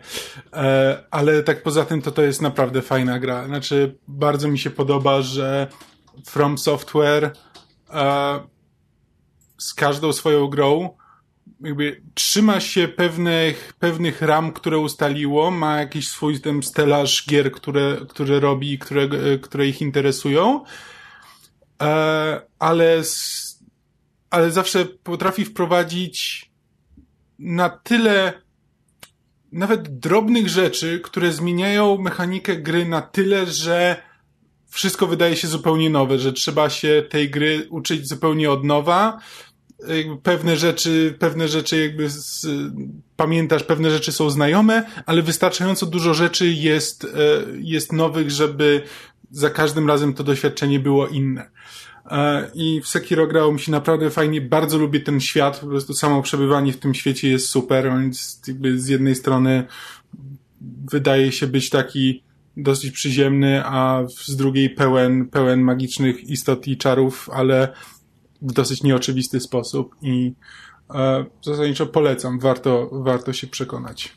[0.53, 3.47] e, ale tak poza tym to to jest naprawdę fajna gra.
[3.47, 5.67] Znaczy bardzo mi się podoba, że
[6.27, 7.33] From Software
[7.91, 8.41] e,
[9.59, 10.91] z każdą swoją grą
[11.61, 17.97] jakby trzyma się pewnych, pewnych ram, które ustaliło, ma jakiś swój ten stelaż gier, które,
[18.09, 19.09] które robi, które,
[19.43, 20.65] które ich interesują,
[21.83, 23.03] e, ale,
[24.31, 26.51] ale zawsze potrafi wprowadzić
[27.39, 28.33] na tyle
[29.53, 34.03] nawet drobnych rzeczy, które zmieniają mechanikę gry na tyle, że
[34.69, 39.19] wszystko wydaje się zupełnie nowe, że trzeba się tej gry uczyć zupełnie od nowa,
[40.23, 42.47] pewne rzeczy, pewne rzeczy jakby z,
[43.17, 47.09] pamiętasz, pewne rzeczy są znajome, ale wystarczająco dużo rzeczy jest, e,
[47.59, 48.83] jest nowych, żeby
[49.31, 51.51] za każdym razem to doświadczenie było inne.
[52.11, 55.95] E, I w Sekiro grało mi się naprawdę fajnie, bardzo lubię ten świat, po prostu
[55.95, 59.65] samo przebywanie w tym świecie jest super, więc jakby z jednej strony
[60.91, 62.23] wydaje się być taki
[62.57, 67.73] dosyć przyziemny, a z drugiej pełen, pełen magicznych istot i czarów, ale
[68.43, 70.33] w dosyć nieoczywisty sposób i
[70.95, 74.13] e, zasadniczo polecam, warto, warto się przekonać.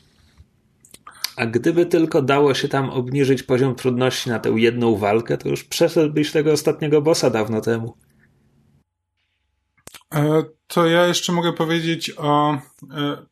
[1.36, 5.64] A gdyby tylko dało się tam obniżyć poziom trudności na tę jedną walkę, to już
[5.64, 7.96] przeszedłbyś tego ostatniego bossa dawno temu.
[10.14, 12.58] E, to ja jeszcze mogę powiedzieć o.
[12.90, 13.26] E,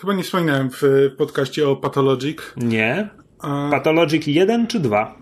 [0.00, 0.82] chyba nie wspominałem w
[1.18, 2.38] podcaście o Pathologic.
[2.56, 3.10] Nie.
[3.44, 5.16] E, Pathologic 1 czy 2?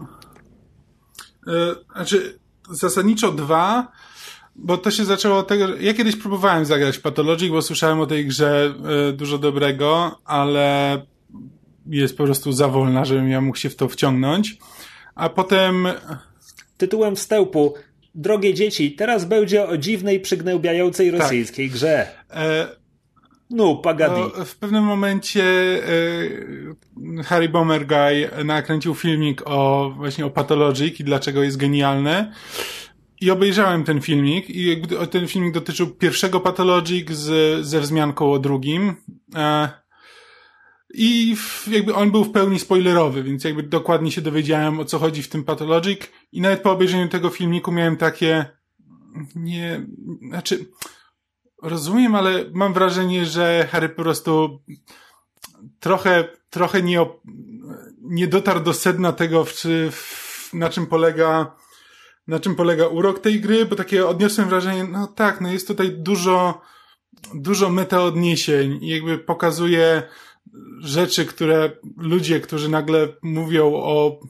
[1.47, 2.39] E, znaczy,
[2.71, 3.93] zasadniczo 2
[4.59, 8.07] bo to się zaczęło od tego, że ja kiedyś próbowałem zagrać Pathologic, bo słyszałem o
[8.07, 8.75] tej grze
[9.11, 11.01] y, dużo dobrego, ale
[11.87, 14.57] jest po prostu za wolna, żebym ja mógł się w to wciągnąć.
[15.15, 15.89] A potem...
[16.77, 17.75] Tytułem wstępu
[18.15, 21.21] Drogie dzieci, teraz będzie o dziwnej, przygnębiającej tak.
[21.21, 21.77] rosyjskiej tak.
[21.77, 22.07] grze.
[22.31, 22.79] E...
[23.51, 24.21] No, pagadi.
[24.39, 25.45] No, w pewnym momencie
[27.17, 32.33] e, Harry Bomber Guy nakręcił filmik o właśnie o Pathologic i dlaczego jest genialne.
[33.21, 38.97] I obejrzałem ten filmik i ten filmik dotyczył pierwszego Pathologic z, ze wzmianką o drugim.
[39.35, 39.69] E,
[40.95, 41.37] I
[41.71, 45.29] jakby on był w pełni spoilerowy, więc jakby dokładnie się dowiedziałem o co chodzi w
[45.29, 46.01] tym Pathologic
[46.33, 48.59] i nawet po obejrzeniu tego filmiku miałem takie
[49.35, 49.87] nie,
[50.29, 50.67] znaczy
[51.63, 54.63] rozumiem, ale mam wrażenie, że Harry po prostu
[55.81, 57.07] trochę, trochę nie,
[58.03, 59.53] nie dotarł do sedna tego, w,
[59.91, 61.57] w, na czym polega
[62.29, 65.91] na czym polega urok tej gry, bo takie odniosłem wrażenie, no tak, no jest tutaj
[65.91, 66.61] dużo,
[67.35, 70.03] dużo meta odniesień i jakby pokazuje
[70.81, 74.21] rzeczy, które ludzie, którzy nagle mówią o,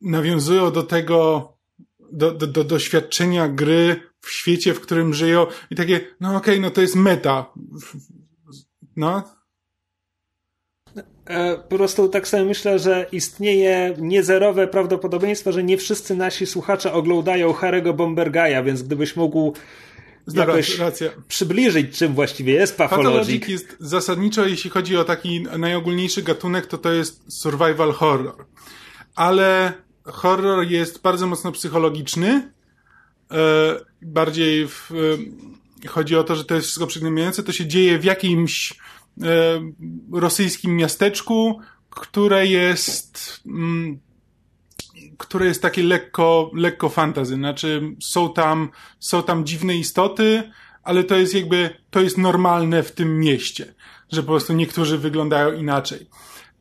[0.00, 1.52] nawiązują do tego,
[2.12, 6.60] do, do, do doświadczenia gry w świecie, w którym żyją i takie, no okej, okay,
[6.60, 7.52] no to jest meta.
[8.96, 9.37] No,
[11.68, 17.52] po prostu tak sobie myślę, że istnieje niezerowe prawdopodobieństwo, że nie wszyscy nasi słuchacze oglądają
[17.52, 19.52] Harry'ego Bombergaja, więc gdybyś mógł
[20.34, 21.10] jakoś racja.
[21.28, 23.18] przybliżyć, czym właściwie jest Pathologic.
[23.18, 28.46] Pathologic jest zasadniczo, jeśli chodzi o taki najogólniejszy gatunek, to to jest survival horror.
[29.14, 29.72] Ale
[30.04, 32.52] horror jest bardzo mocno psychologiczny.
[33.30, 34.92] E, bardziej w,
[35.84, 37.42] e, chodzi o to, że to jest wszystko przygnębiające.
[37.42, 38.78] To się dzieje w jakimś E,
[40.12, 43.98] rosyjskim miasteczku, które jest, mm,
[45.18, 47.34] które jest takie lekko, lekko fantazy.
[47.34, 50.42] Znaczy, są tam, są tam dziwne istoty,
[50.82, 53.74] ale to jest jakby, to jest normalne w tym mieście,
[54.12, 56.06] że po prostu niektórzy wyglądają inaczej.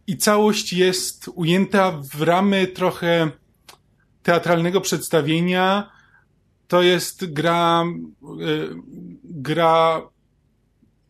[0.08, 3.32] I całość jest ujęta w ramy trochę
[4.24, 5.92] teatralnego przedstawienia.
[6.68, 8.76] To jest gra, e,
[9.24, 10.02] gra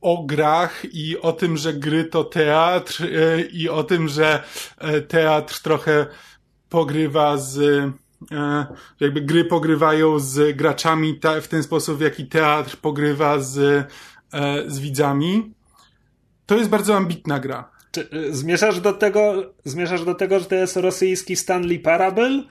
[0.01, 4.43] o grach i o tym, że gry to teatr e, i o tym, że
[4.77, 6.05] e, teatr trochę
[6.69, 7.57] pogrywa z
[8.31, 8.65] e,
[8.99, 13.88] jakby gry pogrywają z graczami w ten sposób, w jaki teatr pogrywa z,
[14.67, 15.53] z widzami.
[16.45, 17.71] To jest bardzo ambitna gra.
[17.91, 22.43] Czy zmierzasz do tego, zmierzasz do tego, że to jest rosyjski Stanley Parable?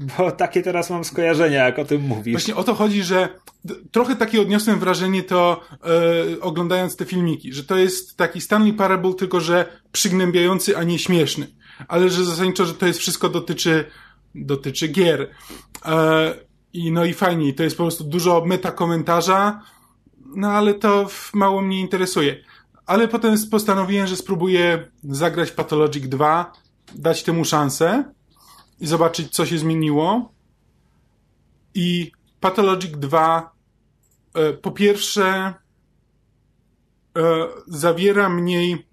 [0.00, 2.32] Bo takie teraz mam skojarzenia, jak o tym mówisz.
[2.32, 3.28] Właśnie o to chodzi, że
[3.90, 5.60] trochę takie odniosłem wrażenie to
[6.36, 10.98] e, oglądając te filmiki, że to jest taki Stanley Parable, tylko że przygnębiający, a nie
[10.98, 11.46] śmieszny.
[11.88, 13.84] Ale że zasadniczo, że to jest wszystko dotyczy,
[14.34, 15.30] dotyczy gier.
[15.84, 16.34] E,
[16.72, 19.60] I no i fajnie, to jest po prostu dużo meta komentarza,
[20.36, 22.44] no ale to mało mnie interesuje.
[22.86, 26.52] Ale potem postanowiłem, że spróbuję zagrać Pathologic 2,
[26.94, 28.04] dać temu szansę
[28.80, 30.32] i zobaczyć, co się zmieniło.
[31.74, 33.52] I Pathologic 2
[34.34, 35.54] e, po pierwsze e,
[37.66, 38.86] zawiera mniej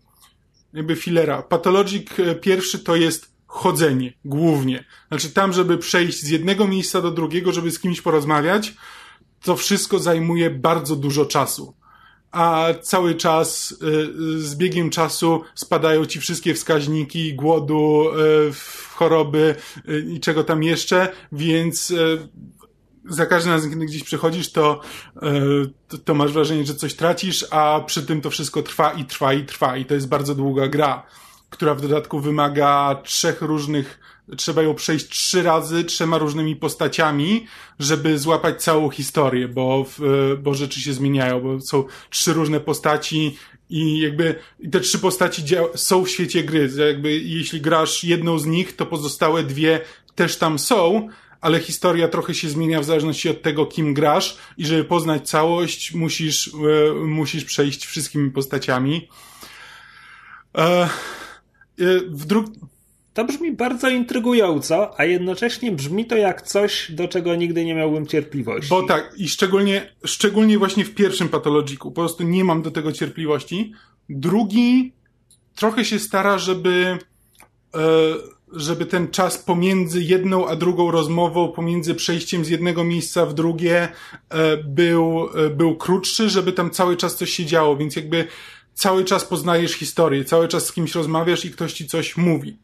[0.74, 1.42] jakby filera.
[1.42, 4.86] Pathologic e, pierwszy to jest chodzenie, głównie.
[5.08, 8.74] Znaczy tam, żeby przejść z jednego miejsca do drugiego, żeby z kimś porozmawiać,
[9.42, 11.76] to wszystko zajmuje bardzo dużo czasu
[12.34, 18.06] a cały czas y, z biegiem czasu spadają ci wszystkie wskaźniki głodu,
[18.50, 18.52] y,
[18.96, 19.56] choroby
[19.90, 21.94] y, i czego tam jeszcze, więc
[23.10, 24.82] za każdym razem, kiedy gdzieś przychodzisz, to,
[25.88, 29.34] to, to masz wrażenie, że coś tracisz, a przy tym to wszystko trwa i trwa
[29.34, 29.78] i trwa.
[29.78, 31.06] I to jest bardzo długa gra,
[31.50, 34.00] która w dodatku wymaga trzech różnych
[34.38, 37.48] trzeba ją przejść trzy razy trzema różnymi postaciami,
[37.80, 39.86] żeby złapać całą historię, bo,
[40.40, 43.38] bo rzeczy się zmieniają, bo są trzy różne postaci
[43.70, 44.36] i jakby
[44.72, 45.44] te trzy postaci
[45.76, 46.70] są w świecie gry.
[46.88, 49.82] Jakby jeśli grasz jedną z nich, to pozostałe dwie
[50.16, 51.10] też tam są,
[51.42, 55.94] ale historia trochę się zmienia w zależności od tego, kim grasz i żeby poznać całość,
[55.94, 59.10] musisz, e, musisz przejść wszystkimi postaciami.
[60.58, 60.90] E, e
[62.10, 62.46] w dru
[63.14, 68.08] to brzmi bardzo intrygująco, a jednocześnie brzmi to jak coś, do czego nigdy nie miałbym
[68.08, 68.70] cierpliwości.
[68.70, 72.92] Bo tak, i szczególnie, szczególnie właśnie w pierwszym patologiku, po prostu nie mam do tego
[72.92, 73.74] cierpliwości.
[74.10, 74.94] Drugi
[75.56, 76.98] trochę się stara, żeby,
[77.76, 77.80] e,
[78.54, 83.88] żeby ten czas pomiędzy jedną a drugą rozmową, pomiędzy przejściem z jednego miejsca w drugie
[84.30, 88.28] e, był, e, był krótszy, żeby tam cały czas coś się działo, więc jakby
[88.74, 92.58] cały czas poznajesz historię, cały czas z kimś rozmawiasz i ktoś ci coś mówi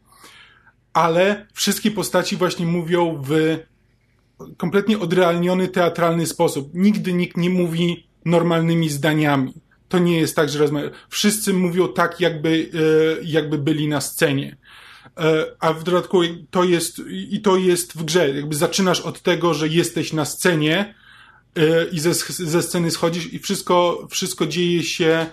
[0.92, 3.58] ale wszystkie postaci właśnie mówią w
[4.56, 6.70] kompletnie odrealniony, teatralny sposób.
[6.74, 9.54] Nigdy nikt nie mówi normalnymi zdaniami.
[9.88, 10.90] To nie jest tak, że rozmawiają.
[11.08, 14.56] Wszyscy mówią tak, jakby, e, jakby byli na scenie.
[15.18, 18.30] E, a w dodatku to jest, i to jest w grze.
[18.30, 20.94] Jakby zaczynasz od tego, że jesteś na scenie
[21.56, 25.26] e, i ze, ze sceny schodzisz i wszystko, wszystko dzieje się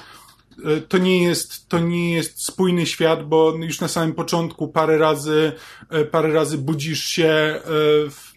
[0.87, 5.51] to nie jest, to nie jest spójny świat, bo już na samym początku parę razy,
[5.89, 7.61] e, parę razy budzisz się e,
[8.09, 8.33] w,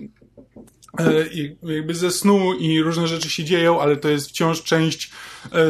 [1.62, 5.10] jakby ze snu i różne rzeczy się dzieją, ale to jest wciąż część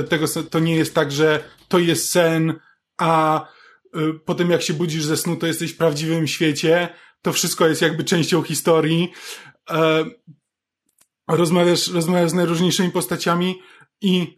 [0.08, 2.54] tego, to nie jest tak, że to jest sen,
[2.98, 3.46] a
[4.24, 6.88] potem jak się budzisz ze snu, to jesteś w prawdziwym świecie.
[7.22, 9.12] To wszystko jest jakby częścią historii.
[11.28, 13.60] Rozmawiasz, rozmawiasz z najróżniejszymi postaciami
[14.00, 14.36] i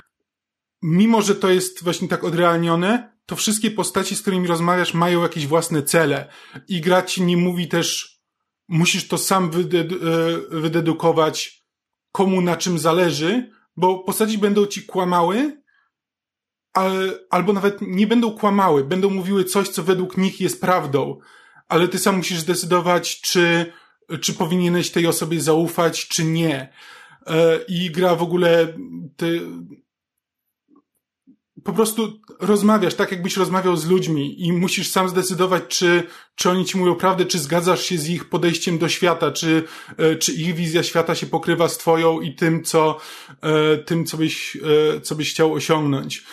[0.82, 5.46] mimo że to jest właśnie tak odrealnione, to wszystkie postaci, z którymi rozmawiasz, mają jakieś
[5.46, 6.28] własne cele.
[6.68, 8.18] I gra ci nie mówi też,
[8.68, 9.50] musisz to sam e,
[10.60, 11.64] wydedukować,
[12.12, 15.62] komu na czym zależy, bo postaci będą ci kłamały,
[16.72, 21.18] ale, albo nawet nie będą kłamały, będą mówiły coś, co według nich jest prawdą,
[21.68, 23.72] ale ty sam musisz zdecydować, czy,
[24.20, 26.72] czy powinieneś tej osobie zaufać, czy nie.
[27.26, 28.66] E, I gra w ogóle,
[29.16, 29.40] ty,
[31.64, 36.02] po prostu rozmawiasz tak, jakbyś rozmawiał z ludźmi i musisz sam zdecydować, czy,
[36.34, 39.64] czy oni ci mówią prawdę, czy zgadzasz się z ich podejściem do świata, czy,
[39.96, 42.98] e, czy ich wizja świata się pokrywa z twoją i tym, co,
[43.40, 44.56] e, tym, co byś,
[44.96, 46.24] e, co byś chciał osiągnąć.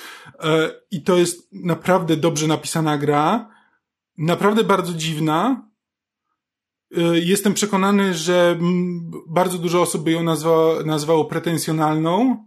[0.92, 3.50] I to jest naprawdę dobrze napisana gra,
[4.18, 5.70] naprawdę bardzo dziwna.
[7.14, 8.60] Jestem przekonany, że
[9.28, 12.46] bardzo dużo osób by ją nazwa, nazwało pretensjonalną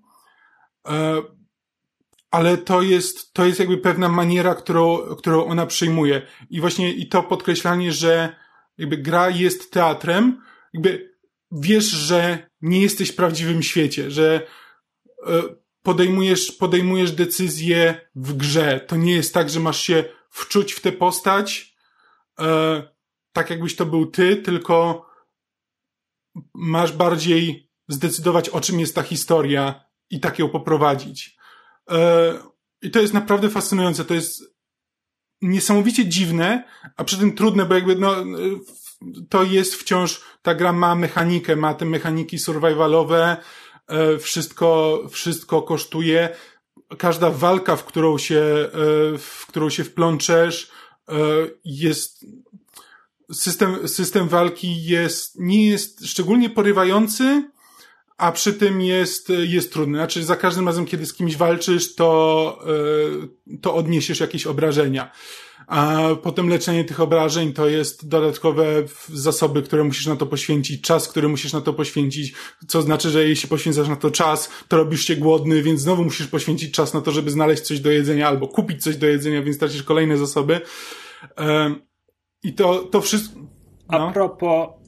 [2.32, 6.22] ale to jest, to jest jakby pewna maniera, którą, którą ona przyjmuje.
[6.50, 8.36] I właśnie i to podkreślanie, że
[8.78, 10.42] jakby gra jest teatrem,
[10.72, 11.14] jakby
[11.50, 14.46] wiesz, że nie jesteś w prawdziwym świecie, że
[15.26, 15.42] e,
[15.82, 18.80] podejmujesz, podejmujesz decyzje w grze.
[18.80, 21.76] To nie jest tak, że masz się wczuć w tę postać,
[22.40, 22.82] e,
[23.32, 25.06] tak jakbyś to był ty, tylko
[26.54, 31.41] masz bardziej zdecydować, o czym jest ta historia i tak ją poprowadzić.
[31.90, 32.34] E,
[32.82, 34.04] I to jest naprawdę fascynujące.
[34.04, 34.42] To jest
[35.42, 36.64] niesamowicie dziwne,
[36.96, 38.14] a przy tym trudne, bo jakby no,
[39.28, 43.36] to jest wciąż, ta gra ma mechanikę, ma te mechaniki survivalowe,
[43.88, 46.36] e, wszystko, wszystko kosztuje.
[46.98, 48.68] Każda walka, w którą się, e,
[49.18, 50.70] w którą się wplączesz,
[51.64, 52.26] jest,
[53.32, 57.50] system, system walki jest, nie jest szczególnie porywający,
[58.22, 59.98] a przy tym jest, jest trudny.
[59.98, 62.58] Znaczy, za każdym razem, kiedy z kimś walczysz, to,
[63.52, 65.10] e, to odniesiesz jakieś obrażenia.
[65.66, 68.64] A potem leczenie tych obrażeń to jest dodatkowe
[69.08, 72.34] zasoby, które musisz na to poświęcić, czas, który musisz na to poświęcić,
[72.68, 76.26] co znaczy, że jeśli poświęcasz na to czas, to robisz się głodny, więc znowu musisz
[76.26, 79.58] poświęcić czas na to, żeby znaleźć coś do jedzenia albo kupić coś do jedzenia, więc
[79.58, 80.60] tracisz kolejne zasoby.
[81.38, 81.74] E,
[82.42, 83.40] I to, to wszystko.
[83.90, 84.08] No.
[84.08, 84.81] A propos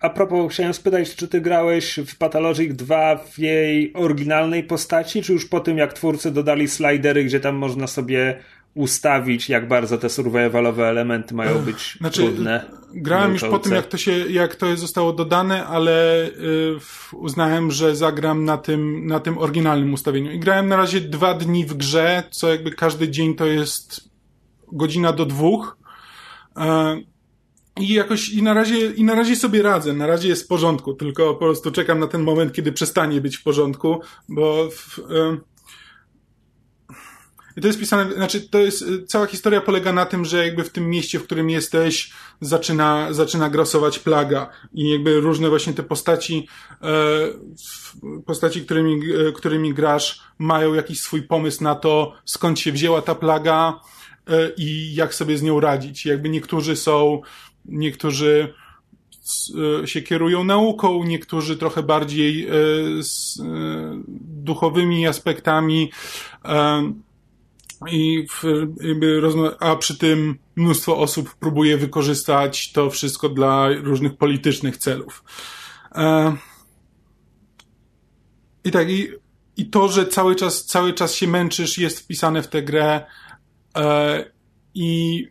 [0.00, 5.32] a propos, chciałem spytać, czy ty grałeś w Pathologic 2 w jej oryginalnej postaci, czy
[5.32, 8.38] już po tym, jak twórcy dodali slidery, gdzie tam można sobie
[8.74, 12.64] ustawić, jak bardzo te survivalowe elementy mają być znaczy, trudne.
[12.94, 16.76] Grałem już po tym, jak to się, jak to zostało dodane, ale y,
[17.12, 20.32] uznałem, że zagram na tym, na tym oryginalnym ustawieniu.
[20.32, 24.08] I grałem na razie dwa dni w grze, co jakby każdy dzień to jest
[24.72, 25.76] godzina do dwóch.
[26.58, 27.11] Y,
[27.80, 30.94] i jakoś, i na razie, i na razie sobie radzę, na razie jest w porządku,
[30.94, 35.00] tylko po prostu czekam na ten moment, kiedy przestanie być w porządku, bo w,
[37.56, 40.70] i to jest pisane, znaczy to jest, cała historia polega na tym, że jakby w
[40.70, 44.50] tym mieście, w którym jesteś, zaczyna, zaczyna grasować plaga.
[44.72, 46.48] I jakby różne właśnie te postaci,
[46.82, 46.88] e,
[48.26, 53.14] postaci, którymi, e, którymi grasz, mają jakiś swój pomysł na to, skąd się wzięła ta
[53.14, 53.80] plaga,
[54.26, 56.06] e, i jak sobie z nią radzić.
[56.06, 57.20] Jakby niektórzy są
[57.64, 58.54] niektórzy
[59.82, 62.62] e, się kierują nauką, niektórzy trochę bardziej e, e,
[64.18, 65.90] duchowymi aspektami
[67.90, 68.26] i
[69.60, 75.24] a przy tym mnóstwo osób próbuje wykorzystać to wszystko dla różnych politycznych celów.
[78.64, 79.08] I tak, i,
[79.56, 83.06] i to, że cały czas, cały czas się męczysz, jest wpisane w tę grę
[84.74, 85.26] i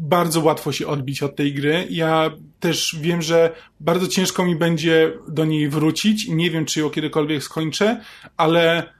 [0.00, 1.86] bardzo łatwo się odbić od tej gry.
[1.90, 6.28] Ja też wiem, że bardzo ciężko mi będzie do niej wrócić.
[6.28, 8.00] Nie wiem, czy ją kiedykolwiek skończę,
[8.36, 8.92] ale,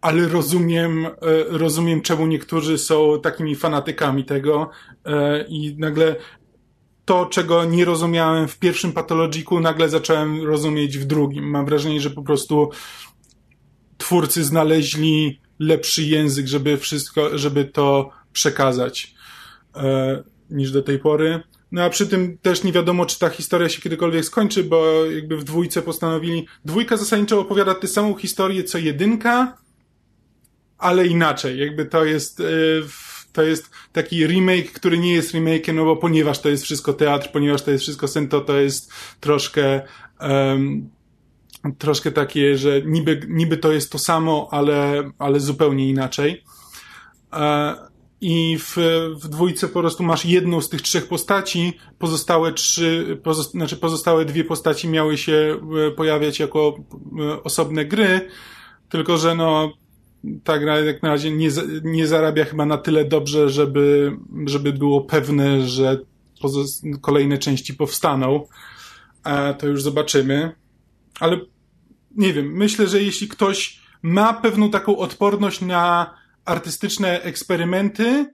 [0.00, 1.10] ale rozumiem, e,
[1.48, 4.70] rozumiem, czemu niektórzy są takimi fanatykami tego
[5.04, 6.16] e, i nagle
[7.04, 11.50] to, czego nie rozumiałem w pierwszym Pathologiku, nagle zacząłem rozumieć w drugim.
[11.50, 12.70] Mam wrażenie, że po prostu
[13.98, 19.15] twórcy znaleźli lepszy język, żeby wszystko, żeby to przekazać.
[19.76, 21.40] E, niż do tej pory.
[21.72, 25.36] No a przy tym też nie wiadomo, czy ta historia się kiedykolwiek skończy, bo jakby
[25.36, 26.46] w dwójce postanowili.
[26.64, 29.56] Dwójka zasadniczo opowiada tę samą historię co jedynka,
[30.78, 31.58] ale inaczej.
[31.58, 32.42] Jakby to jest,
[33.32, 37.30] to jest taki remake, który nie jest remake'iem, no bo ponieważ to jest wszystko teatr,
[37.32, 39.82] ponieważ to jest wszystko sento, to jest troszkę
[40.20, 40.90] um,
[41.78, 46.44] troszkę takie, że niby, niby to jest to samo, ale, ale zupełnie inaczej.
[47.32, 47.74] E,
[48.20, 48.76] I w,
[49.22, 54.24] w dwójce po prostu masz jedną z tych trzech postaci, pozostałe trzy, pozost, znaczy pozostałe
[54.24, 56.76] dwie postaci miały się e, pojawiać jako
[57.20, 58.28] e, osobne gry,
[58.88, 59.72] tylko że no,
[60.44, 61.48] ta gra jak na razie nie,
[61.84, 65.98] nie zarabia chyba na tyle dobrze, żeby, żeby było pewne, że
[67.00, 68.46] kolejne części powstaną.
[69.22, 70.52] A to już zobaczymy.
[71.20, 71.40] Ale
[72.16, 76.14] nie wiem, myślę, że jeśli ktoś ma pewną taką odporność na
[76.46, 78.32] artystyczne eksperymenty,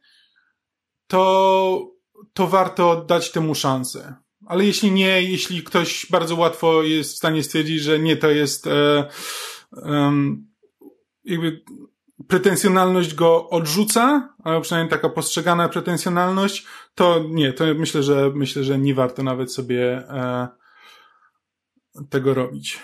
[1.07, 1.93] to,
[2.33, 4.15] to warto dać temu szansę.
[4.47, 8.67] Ale jeśli nie, jeśli ktoś bardzo łatwo jest w stanie stwierdzić, że nie, to jest
[8.67, 9.09] e,
[11.25, 11.63] jakby
[12.29, 18.79] pretensjonalność go odrzuca, albo przynajmniej taka postrzegana pretensjonalność, to nie, to myślę, że myślę, że
[18.79, 20.49] nie warto nawet sobie e,
[22.11, 22.81] tego robić.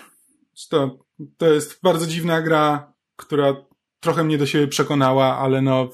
[0.69, 0.99] To,
[1.37, 3.55] to jest bardzo dziwna gra, która
[3.99, 5.89] trochę mnie do siebie przekonała, ale no,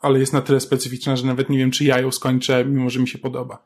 [0.00, 3.00] ale jest na tyle specyficzna, że nawet nie wiem, czy ja ją skończę, mimo że
[3.00, 3.62] mi się podoba.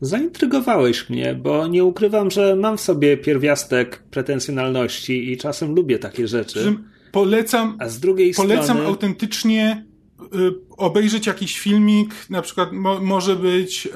[0.00, 6.28] Zaintrygowałeś mnie, bo nie ukrywam, że mam w sobie pierwiastek pretensjonalności i czasem lubię takie
[6.28, 6.76] rzeczy.
[7.12, 8.86] Polecam, A z drugiej polecam strony...
[8.86, 9.86] autentycznie
[10.34, 13.90] y, obejrzeć jakiś filmik, na przykład mo, może być y,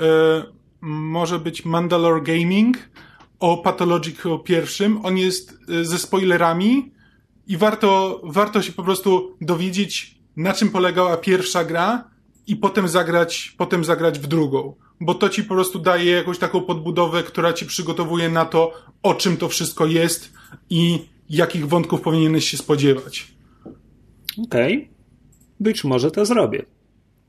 [0.81, 2.79] może być Mandalore Gaming,
[3.41, 5.05] o Pathologic o pierwszym.
[5.05, 6.93] On jest y, ze spoilerami
[7.47, 12.11] i warto, warto się po prostu dowiedzieć, na czym polegała pierwsza gra
[12.47, 14.75] i potem zagrać, potem zagrać w drugą.
[15.01, 18.73] Bo to ci po prostu daje jakąś taką podbudowę, która ci przygotowuje na to,
[19.03, 20.33] o czym to wszystko jest
[20.71, 20.99] i
[21.31, 23.33] jakich wątków powinieneś się spodziewać.
[24.47, 24.77] Okej.
[24.77, 24.89] Okay.
[25.61, 26.65] Być może to zrobię.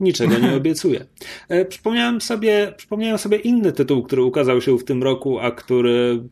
[0.00, 1.06] Niczego nie obiecuję.
[1.48, 6.22] E, przypomniałem sobie, przypomniałem sobie inny tytuł, który ukazał się w tym roku, a który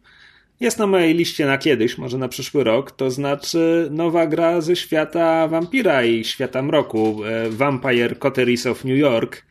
[0.62, 4.76] jest na mojej liście na kiedyś, może na przyszły rok, to znaczy nowa gra ze
[4.76, 9.42] świata wampira i świata mroku, e, Vampire Coteries of New York,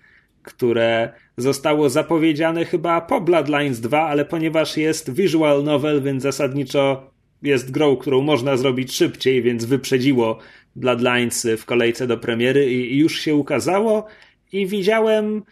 [0.44, 7.72] które zostało zapowiedziane chyba po Bloodlines 2, ale ponieważ jest visual novel, więc zasadniczo jest
[7.72, 10.40] grą, którą można zrobić szybciej, więc wyprzedziło
[10.76, 14.08] Bloodlines w kolejce do premiery i, już się ukazało.
[14.52, 15.44] I widziałem,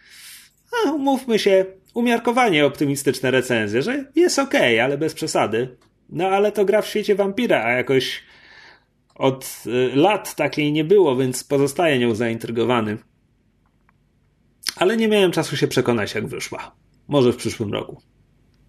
[0.94, 5.76] umówmy się, umiarkowanie optymistyczne recenzje, że jest ok, ale bez przesady.
[6.08, 8.22] No ale to gra w świecie wampira, a jakoś
[9.14, 12.98] od y, lat takiej nie było, więc pozostaję nią zaintrygowany.
[14.76, 16.72] Ale nie miałem czasu się przekonać, jak wyszła.
[17.08, 18.02] Może w przyszłym roku.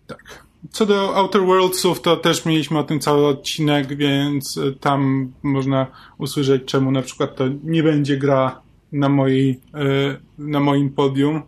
[0.07, 0.45] Tak.
[0.71, 5.87] Co do Outer Worldsów, to też mieliśmy o tym cały odcinek, więc e, tam można
[6.17, 8.61] usłyszeć, czemu na przykład to nie będzie gra
[8.91, 11.41] na, mojej, e, na moim podium.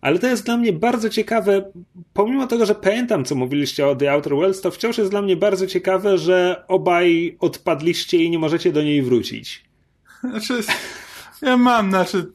[0.00, 1.72] Ale to jest dla mnie bardzo ciekawe,
[2.12, 5.36] pomimo tego, że pamiętam, co mówiliście o The Outer Worlds, to wciąż jest dla mnie
[5.36, 9.64] bardzo ciekawe, że obaj odpadliście i nie możecie do niej wrócić.
[10.20, 10.60] Znaczy,
[11.42, 12.32] ja mam, znaczy,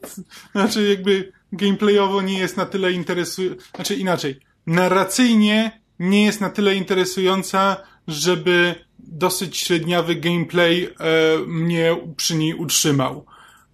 [0.51, 6.76] znaczy jakby gameplayowo nie jest na tyle interesujące, znaczy inaczej, narracyjnie nie jest na tyle
[6.76, 10.89] interesująca, żeby dosyć średniawy gameplay e,
[11.47, 13.26] mnie przy niej utrzymał.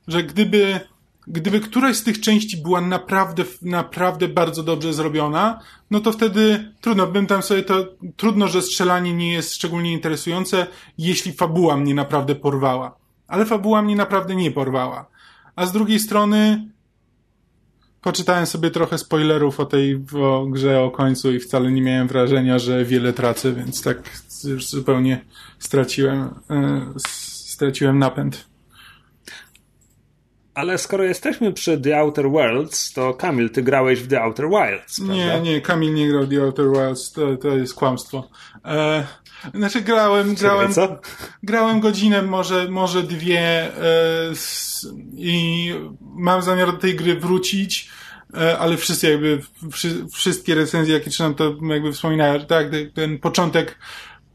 [0.07, 0.79] Że gdyby,
[1.27, 5.59] gdyby któraś z tych części była naprawdę, naprawdę bardzo dobrze zrobiona,
[5.91, 10.67] no to wtedy trudno, bym tam sobie to, trudno, że strzelanie nie jest szczególnie interesujące,
[10.97, 12.95] jeśli fabuła mnie naprawdę porwała.
[13.27, 15.05] Ale fabuła mnie naprawdę nie porwała.
[15.55, 16.67] A z drugiej strony,
[18.01, 22.59] poczytałem sobie trochę spoilerów o tej o grze o końcu i wcale nie miałem wrażenia,
[22.59, 24.09] że wiele tracę, więc tak
[24.43, 25.25] już zupełnie
[25.59, 28.50] straciłem, e, straciłem napęd.
[30.61, 34.97] Ale skoro jesteśmy przy The Outer Worlds, to Kamil, ty grałeś w The Outer Wilds,
[34.97, 35.15] prawda?
[35.15, 38.29] Nie, nie, Kamil nie grał w The Outer Wilds, to, to jest kłamstwo.
[38.65, 39.07] E,
[39.53, 40.71] znaczy grałem, grałem,
[41.43, 43.71] grałem godzinę, może, może dwie e,
[45.15, 47.89] i mam zamiar do tej gry wrócić,
[48.37, 49.41] e, ale wszyscy jakby,
[49.71, 53.79] wszy, wszystkie recenzje, jakie czytam, to jakby wspominają, że tak, ten początek,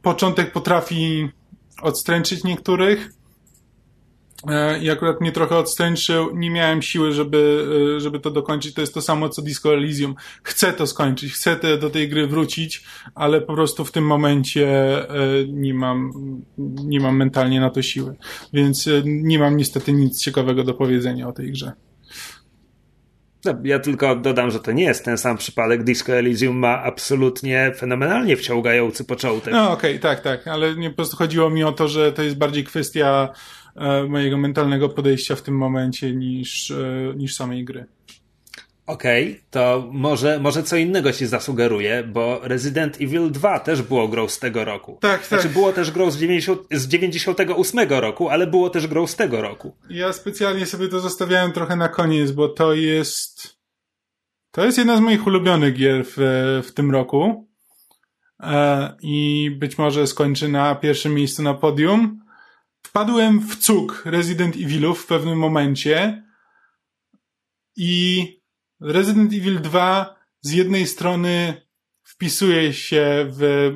[0.02, 1.28] początek potrafi
[1.82, 3.10] odstręczyć niektórych,
[4.82, 7.66] i akurat mnie trochę odstręczył, nie miałem siły, żeby,
[7.96, 8.74] e, żeby to dokończyć.
[8.74, 10.14] To jest to samo co Disco Elysium.
[10.42, 12.84] Chcę to skończyć, chcę te, do tej gry wrócić,
[13.14, 14.68] ale po prostu w tym momencie
[15.10, 15.14] e,
[15.48, 16.12] nie mam,
[16.84, 18.16] nie mam mentalnie na to siły.
[18.52, 21.72] Więc nie mam niestety nic ciekawego do powiedzenia o tej grze.
[23.46, 25.84] No, ja tylko dodam, że to nie jest ten sam przypadek.
[25.84, 29.54] Disco Elysium ma absolutnie fenomenalnie wciągający początek.
[29.54, 32.22] No okej, okay, tak, tak, ale nie po prostu chodziło mi o to, że to
[32.22, 33.65] jest bardziej kwestia e,
[34.08, 37.86] mojego mentalnego podejścia w tym momencie niż, e, niż samej gry.
[38.86, 44.08] Okej, okay, to może, może co innego ci zasugeruje, bo Resident Evil 2 też było
[44.08, 44.98] grą z tego roku.
[45.00, 45.28] Tak, tak.
[45.28, 49.42] Znaczy było też grą z, 90, z 98 roku, ale było też grą z tego
[49.42, 49.76] roku.
[49.90, 53.56] Ja specjalnie sobie to zostawiałem trochę na koniec, bo to jest
[54.50, 56.16] to jest jedna z moich ulubionych gier w,
[56.66, 57.48] w tym roku.
[58.40, 62.20] E, I być może skończy na pierwszym miejscu na podium.
[62.86, 66.24] Wpadłem w cuk Resident Evilów w pewnym momencie
[67.76, 68.26] i
[68.80, 71.62] Resident Evil 2 z jednej strony
[72.02, 73.72] wpisuje się w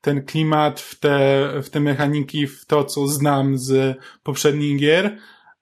[0.00, 5.18] ten klimat, w te, w te mechaniki, w to, co znam z poprzednich gier,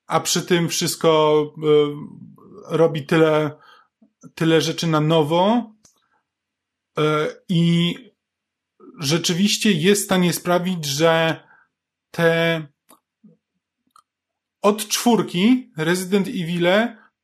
[0.07, 3.51] a przy tym wszystko y, robi tyle,
[4.35, 5.73] tyle rzeczy na nowo
[6.99, 7.03] y,
[7.49, 7.95] i
[8.99, 11.43] rzeczywiście jest w stanie sprawić, że
[12.11, 12.67] te
[14.63, 16.67] od czwórki Resident Evil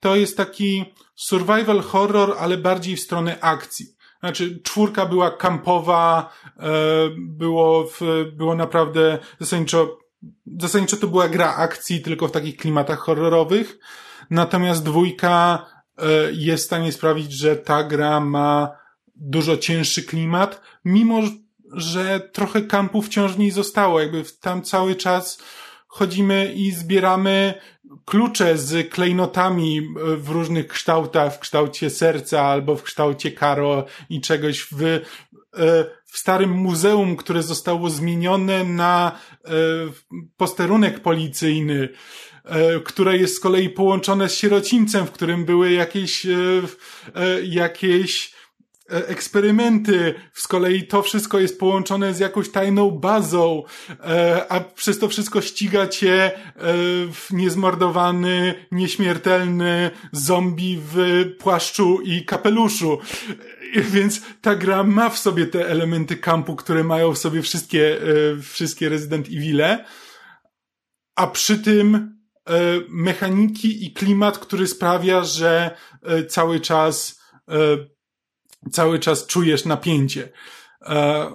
[0.00, 0.84] to jest taki
[1.14, 3.86] survival horror, ale bardziej w stronę akcji.
[4.20, 6.70] Znaczy, czwórka była kampowa, e,
[7.18, 8.00] było, w,
[8.32, 9.98] było naprawdę zasadniczo,
[10.58, 13.78] zasadniczo to była gra akcji, tylko w takich klimatach horrorowych.
[14.30, 15.66] Natomiast dwójka
[15.98, 18.70] e, jest w stanie sprawić, że ta gra ma
[19.14, 21.22] dużo cięższy klimat, mimo
[21.72, 24.00] że trochę kampu wciąż w niej zostało.
[24.00, 25.38] Jakby tam cały czas
[25.96, 27.54] chodzimy i zbieramy
[28.04, 34.20] klucze z klejnotami e, w różnych kształtach, w kształcie serca albo w kształcie karo i
[34.20, 35.00] czegoś w, e,
[36.04, 39.50] w starym muzeum, które zostało zmienione na e,
[40.36, 41.88] posterunek policyjny
[42.84, 46.26] które jest z kolei połączone z sierocińcem, w którym były jakieś,
[47.42, 48.35] jakieś
[48.88, 55.08] eksperymenty, z kolei to wszystko jest połączone z jakąś tajną bazą, e, a przez to
[55.08, 56.32] wszystko ściga cię e,
[57.30, 62.98] niezmordowany, nieśmiertelny zombie w płaszczu i kapeluszu.
[63.76, 67.98] Więc ta gra ma w sobie te elementy kampu, które mają w sobie wszystkie,
[68.42, 69.84] wszystkie Resident Evile,
[71.16, 72.16] a przy tym
[72.88, 75.76] mechaniki i klimat, który sprawia, że
[76.28, 77.20] cały czas
[78.72, 80.28] cały czas czujesz napięcie.
[80.82, 81.30] E,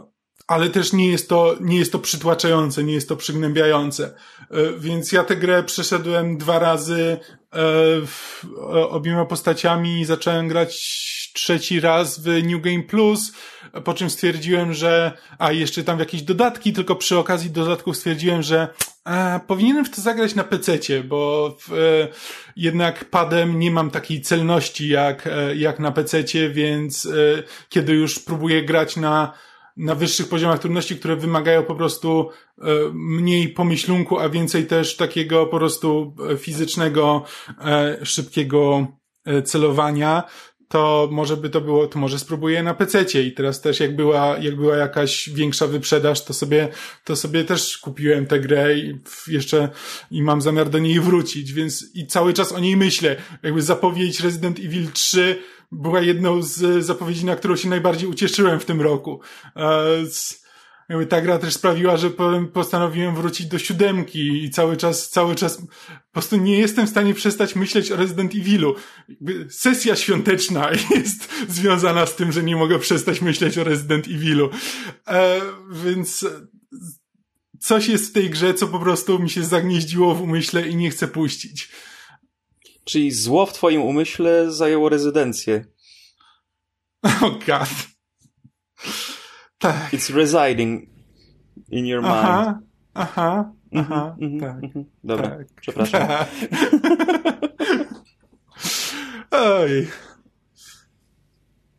[0.48, 4.06] ale też nie jest to, nie jest to przytłaczające, nie jest to przygnębiające.
[4.06, 7.20] E, więc ja tę grę przeszedłem dwa razy
[7.54, 7.60] e,
[8.90, 13.34] obiema postaciami i zacząłem grać trzeci raz w New Game Plus,
[13.84, 18.68] po czym stwierdziłem, że, a jeszcze tam jakieś dodatki, tylko przy okazji dodatków stwierdziłem, że
[19.04, 22.08] a, powinienem w to zagrać na PC, bo w, e,
[22.56, 28.20] jednak padem nie mam takiej celności jak, e, jak na PC, więc e, kiedy już
[28.20, 29.34] próbuję grać na,
[29.78, 32.64] na wyższych poziomach trudności, które wymagają po prostu e,
[32.94, 37.24] mniej pomyślunku, a więcej też takiego po prostu e, fizycznego,
[37.66, 38.88] e, szybkiego
[39.46, 40.24] celowania,
[40.72, 44.38] to może by to było, to może spróbuję na PC i teraz też jak była,
[44.38, 46.68] jak była jakaś większa wyprzedaż, to sobie,
[47.04, 49.70] to sobie też kupiłem tę grę i jeszcze
[50.12, 53.16] i mam zamiar do niej wrócić, więc i cały czas o niej myślę.
[53.44, 55.40] Jakby zapowiedź Resident Evil 3
[55.72, 59.22] była jedną z zapowiedzi, na którą się najbardziej ucieszyłem w tym roku.
[59.56, 59.88] E,
[60.92, 62.10] jakby ta gra też sprawiła, że
[62.54, 67.14] postanowiłem wrócić do siódemki i cały czas, cały czas po prostu nie jestem w stanie
[67.14, 68.76] przestać myśleć o Resident Evilu.
[69.10, 74.50] Jakby sesja świąteczna jest związana z tym, że nie mogę przestać myśleć o Resident Evilu.
[75.08, 76.26] E, więc
[77.60, 80.90] coś jest w tej grze, co po prostu mi się zagnieździło w umyśle i nie
[80.90, 81.70] chcę puścić.
[82.84, 85.66] Czyli zło w twoim umyśle zajęło rezydencję.
[87.22, 87.70] Oh god.
[89.62, 89.94] Tak.
[89.94, 90.90] It's residing
[91.70, 92.16] in your mind.
[92.16, 92.60] Aha,
[92.94, 94.58] aha, aha, mm -hmm, tak.
[94.58, 94.84] Mm -hmm.
[95.04, 96.08] Dobra, tak, przepraszam.
[96.08, 96.28] Tak.
[99.60, 99.88] Oj.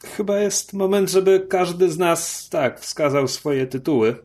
[0.04, 4.16] Chyba jest moment, żeby każdy z nas, tak, wskazał swoje tytuły.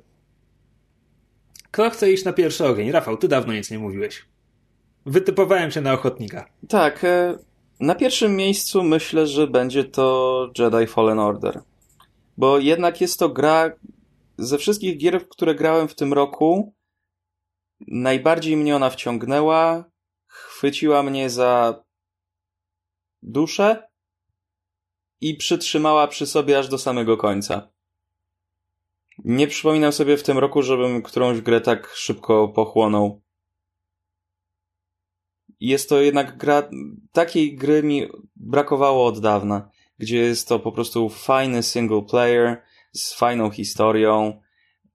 [1.71, 2.91] Kto chce iść na pierwszy ogień?
[2.91, 4.25] Rafał, ty dawno nic nie mówiłeś.
[5.05, 6.49] Wytypowałem się na ochotnika.
[6.67, 7.37] Tak, e,
[7.79, 11.61] na pierwszym miejscu myślę, że będzie to Jedi Fallen Order.
[12.37, 13.71] Bo jednak jest to gra
[14.37, 16.75] ze wszystkich gier, które grałem w tym roku,
[17.87, 19.91] najbardziej mnie ona wciągnęła,
[20.27, 21.83] chwyciła mnie za
[23.21, 23.87] duszę
[25.21, 27.69] i przytrzymała przy sobie aż do samego końca.
[29.17, 33.21] Nie przypominam sobie w tym roku, żebym którąś grę tak szybko pochłonął.
[35.59, 36.69] Jest to jednak gra,
[37.11, 39.69] takiej gry mi brakowało od dawna
[39.99, 42.61] gdzie jest to po prostu fajny single player
[42.93, 44.41] z fajną historią,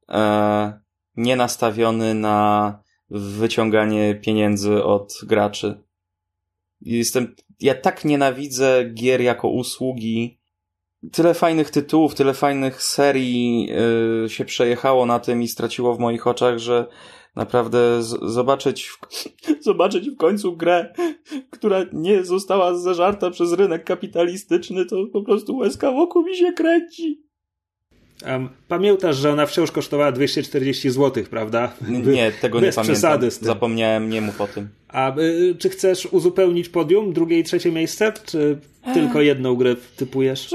[0.08, 0.80] e,
[1.16, 2.78] nie nastawiony na
[3.10, 5.82] wyciąganie pieniędzy od graczy.
[6.80, 10.38] Jestem, ja tak nienawidzę gier jako usługi.
[11.12, 13.66] Tyle fajnych tytułów, tyle fajnych serii
[14.22, 16.86] yy, się przejechało na tym i straciło w moich oczach, że
[17.36, 18.98] naprawdę zobaczyć, w,
[19.64, 20.94] zobaczyć w końcu grę,
[21.50, 27.22] która nie została zażarta przez rynek kapitalistyczny, to po prostu łezka wokół mi się kręci.
[28.26, 31.72] Um, pamiętasz, że ona wciąż kosztowała 240 zł, prawda?
[31.88, 33.20] Nie, tego nie pamiętam.
[33.30, 34.68] Zapomniałem, nie mów o tym.
[34.88, 38.58] A y, czy chcesz uzupełnić podium, drugie i trzecie miejsce, czy
[38.94, 40.54] tylko jedną grę typujesz?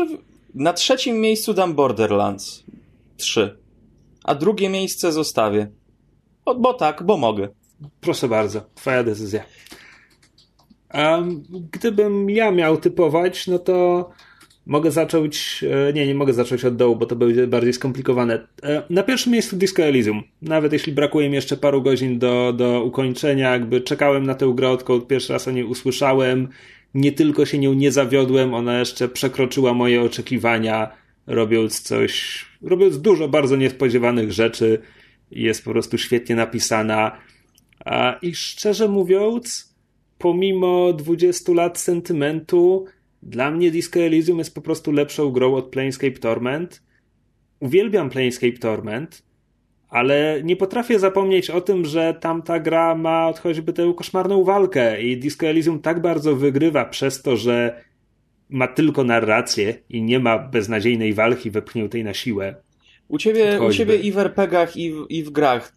[0.53, 2.63] Na trzecim miejscu dam Borderlands
[3.17, 3.57] 3,
[4.23, 5.67] a drugie miejsce zostawię.
[6.47, 7.47] O, bo tak, bo mogę.
[8.01, 9.43] Proszę bardzo, twoja decyzja.
[10.89, 11.19] A
[11.71, 14.09] gdybym ja miał typować, no to
[14.65, 15.63] mogę zacząć.
[15.89, 18.47] e, Nie, nie mogę zacząć od dołu, bo to będzie bardziej skomplikowane.
[18.63, 20.23] E, Na pierwszym miejscu Disco Elysium.
[20.41, 24.69] Nawet jeśli brakuje mi jeszcze paru godzin do, do ukończenia, jakby czekałem na tę grę,
[24.69, 26.47] odkąd pierwszy raz o niej usłyszałem.
[26.93, 30.91] Nie tylko się nią nie zawiodłem, ona jeszcze przekroczyła moje oczekiwania,
[31.27, 34.81] robiąc coś, robiąc dużo bardzo niespodziewanych rzeczy.
[35.31, 37.17] Jest po prostu świetnie napisana.
[38.21, 39.75] I szczerze mówiąc,
[40.17, 42.85] pomimo 20 lat sentymentu,
[43.23, 46.83] dla mnie Disco Elysium jest po prostu lepszą grą od Planescape Torment.
[47.59, 49.23] Uwielbiam Planescape Torment,
[49.89, 55.17] ale nie potrafię zapomnieć o tym, że tamta gra ma choćby tę koszmarną walkę i
[55.17, 57.83] Disco Elysium tak bardzo wygrywa przez to, że
[58.49, 62.55] ma tylko narrację i nie ma beznadziejnej walki wepchniętej na siłę.
[63.07, 65.73] U ciebie, u ciebie i w RPGach, i w, i w grach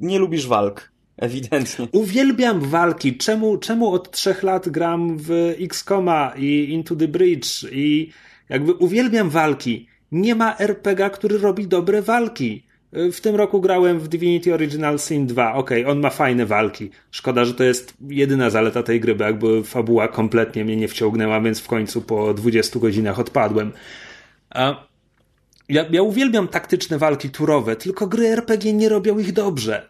[0.00, 0.90] nie lubisz walk.
[1.16, 1.88] Ewidentnie.
[1.92, 3.16] Uwielbiam walki.
[3.16, 8.10] Czemu, czemu od trzech lat gram w XCOMa i Into the Bridge i
[8.48, 9.86] jakby uwielbiam walki.
[10.12, 12.62] Nie ma RPG, który robi dobre walki.
[12.92, 15.54] W tym roku grałem w Divinity Original Sin 2.
[15.54, 16.90] Okej, on ma fajne walki.
[17.10, 21.40] Szkoda, że to jest jedyna zaleta tej gry, bo jakby fabuła kompletnie mnie nie wciągnęła,
[21.40, 23.72] więc w końcu po 20 godzinach odpadłem.
[24.50, 24.89] A
[25.70, 29.88] ja, ja uwielbiam taktyczne walki turowe, tylko gry RPG nie robią ich dobrze.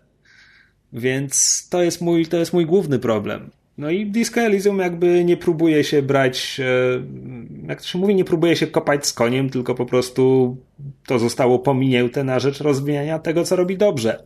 [0.93, 3.51] Więc to jest mój, to jest mój główny problem.
[3.79, 6.65] No i Disco Elysium jakby nie próbuje się brać, e,
[7.69, 10.57] jak to się mówi, nie próbuje się kopać z koniem, tylko po prostu
[11.07, 14.23] to zostało pominięte na rzecz rozwijania tego, co robi dobrze.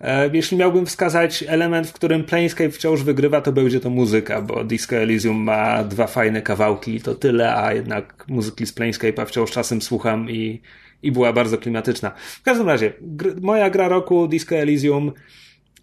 [0.00, 4.64] E, Jeśli miałbym wskazać element, w którym Planescape wciąż wygrywa, to będzie to muzyka, bo
[4.64, 9.50] Disco Elysium ma dwa fajne kawałki i to tyle, a jednak muzyki z Planescape'a wciąż
[9.50, 10.60] czasem słucham i,
[11.02, 12.10] i była bardzo klimatyczna.
[12.16, 15.12] W każdym razie, gr- moja gra roku Disco Elysium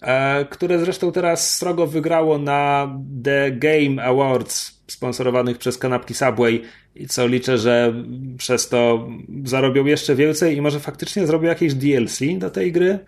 [0.02, 2.90] e, które zresztą teraz srogo wygrało na
[3.24, 6.62] The Game Awards sponsorowanych przez kanapki Subway
[6.96, 7.94] i co liczę, że
[8.38, 9.10] przez to
[9.44, 13.00] zarobią jeszcze więcej i może faktycznie zrobią jakieś DLC do tej gry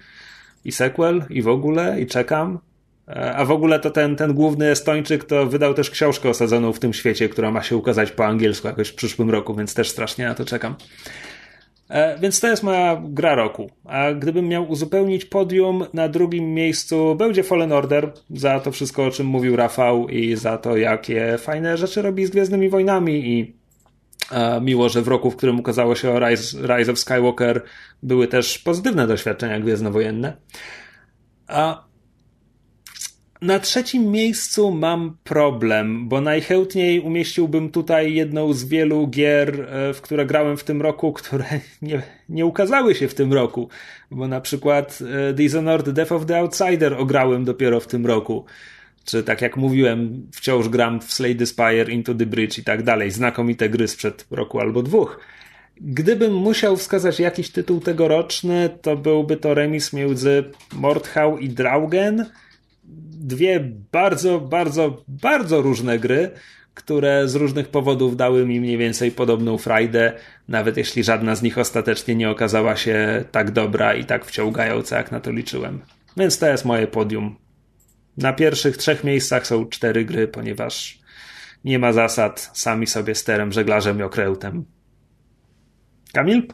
[0.66, 2.59] i sequel i w ogóle i czekam.
[3.07, 6.80] E, A w ogóle to ten, ten główny Estończyk to wydał też książkę osadzoną w
[6.80, 10.26] tym świecie, która ma się ukazać po angielsku jakoś w przyszłym roku, więc też strasznie
[10.26, 10.76] na to czekam.
[11.89, 13.70] E, Więc to jest moja gra roku.
[13.84, 19.11] A gdybym miał uzupełnić podium, na drugim miejscu będzie Fallen Order za to wszystko, o
[19.11, 23.64] czym mówił Rafał i za to, jakie fajne rzeczy robi z Gwiezdnymi Wojnami i
[24.61, 27.63] miło, że w roku, w którym ukazało się Rise, Rise of Skywalker
[28.03, 30.34] były też pozytywne doświadczenia gwiezdnowojenne.
[31.47, 31.86] A
[33.41, 40.01] na trzecim miejscu mam problem, bo najchętniej umieściłbym tutaj jedną z wielu gier, e, w
[40.01, 41.45] które grałem w tym roku, które
[41.82, 43.69] nie, nie ukazały się w tym roku.
[44.11, 44.99] Bo na przykład
[45.30, 48.45] e, Dishonored Death of the Outsider ograłem dopiero w tym roku.
[49.05, 52.83] Czy tak jak mówiłem, wciąż gram w Slay the Spire, Into the Bridge i tak
[52.83, 53.11] dalej.
[53.11, 55.19] Znakomite gry sprzed roku albo dwóch.
[55.81, 60.43] Gdybym musiał wskazać jakiś tytuł tegoroczny, to byłby to remis między
[60.73, 62.25] Mordhau i Draugen
[63.25, 66.31] dwie bardzo, bardzo, bardzo różne gry,
[66.73, 70.13] które z różnych powodów dały mi mniej więcej podobną frajdę,
[70.47, 75.11] nawet jeśli żadna z nich ostatecznie nie okazała się tak dobra i tak wciągająca, jak
[75.11, 75.81] na to liczyłem.
[76.17, 77.35] Więc to jest moje podium.
[78.18, 80.99] Na pierwszych trzech miejscach są cztery gry, ponieważ
[81.63, 84.66] nie ma zasad, sami sobie sterem, żeglarzem i okrętem.
[86.13, 86.47] Kamil?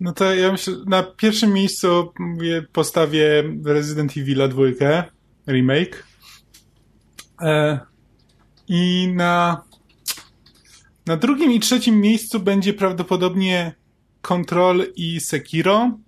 [0.00, 2.12] No to ja myślę, na pierwszym miejscu
[2.72, 4.62] postawię Resident Evil 2
[5.48, 6.06] remake.
[7.42, 7.80] E,
[8.68, 9.62] I na,
[11.06, 13.74] na drugim i trzecim miejscu będzie prawdopodobnie
[14.22, 15.98] Control i Sekiro.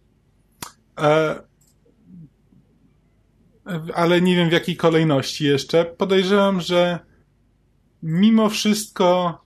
[3.95, 5.85] Ale nie wiem w jakiej kolejności jeszcze.
[5.85, 6.99] Podejrzewam, że
[8.03, 9.39] mimo wszystko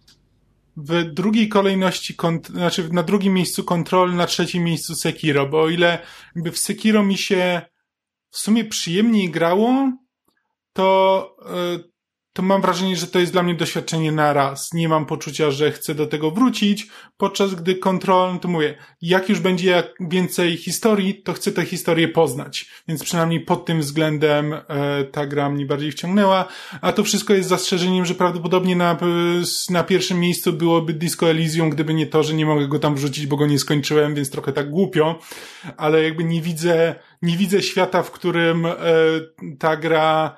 [0.76, 2.16] w drugiej kolejności,
[2.50, 5.98] znaczy na drugim miejscu Control, na trzecim miejscu Sekiro, bo o ile
[6.34, 7.62] jakby w Sekiro mi się
[8.30, 9.92] w sumie przyjemniej grało,
[10.72, 11.78] to, e,
[12.32, 14.72] to mam wrażenie, że to jest dla mnie doświadczenie na raz.
[14.72, 19.40] Nie mam poczucia, że chcę do tego wrócić, podczas gdy Control, to mówię, jak już
[19.40, 22.70] będzie jak więcej historii, to chcę tę historię poznać.
[22.88, 24.60] Więc przynajmniej pod tym względem e,
[25.04, 26.48] ta gra mnie bardziej wciągnęła,
[26.80, 28.98] a to wszystko jest zastrzeżeniem, że prawdopodobnie na,
[29.70, 33.26] na pierwszym miejscu byłoby Disco Elysium, gdyby nie to, że nie mogę go tam wrzucić,
[33.26, 35.18] bo go nie skończyłem, więc trochę tak głupio,
[35.76, 38.74] ale jakby nie widzę, nie widzę świata, w którym e,
[39.58, 40.36] ta gra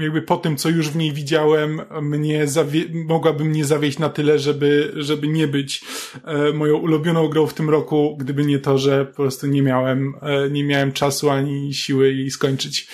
[0.00, 4.38] jakby po tym, co już w niej widziałem, mnie zawie- mogłaby mnie zawieść na tyle,
[4.38, 5.84] żeby, żeby nie być
[6.24, 10.14] e, moją ulubioną grą w tym roku, gdyby nie to, że po prostu nie miałem,
[10.22, 12.88] e, nie miałem czasu ani siły jej skończyć.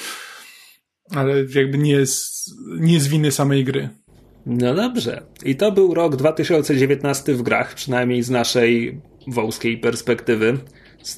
[1.11, 3.88] Ale jakby nie jest, nie z winy samej gry.
[4.47, 5.22] No dobrze.
[5.44, 10.59] I to był rok 2019 w grach, przynajmniej z naszej wąskiej perspektywy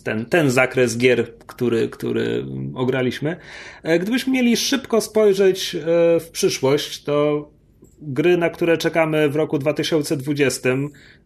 [0.05, 2.45] ten, ten zakres gier, który, który
[2.75, 3.37] ograliśmy.
[3.83, 5.81] E, gdybyśmy mieli szybko spojrzeć e,
[6.21, 7.49] w przyszłość, to
[8.03, 10.69] gry, na które czekamy w roku 2020,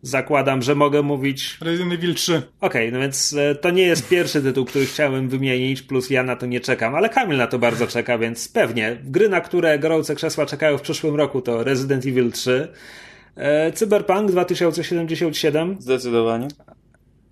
[0.03, 1.59] zakładam, że mogę mówić.
[1.61, 2.33] Resident Evil 3.
[2.33, 6.23] Okej, okay, no więc e, to nie jest pierwszy tytuł, który chciałem wymienić, plus ja
[6.23, 8.99] na to nie czekam, ale Kamil na to bardzo czeka, więc pewnie.
[9.05, 12.69] Gry, na które gorące krzesła czekają w przyszłym roku to Resident Evil 3.
[13.75, 15.77] Cyberpunk 2077.
[15.79, 16.49] Zdecydowanie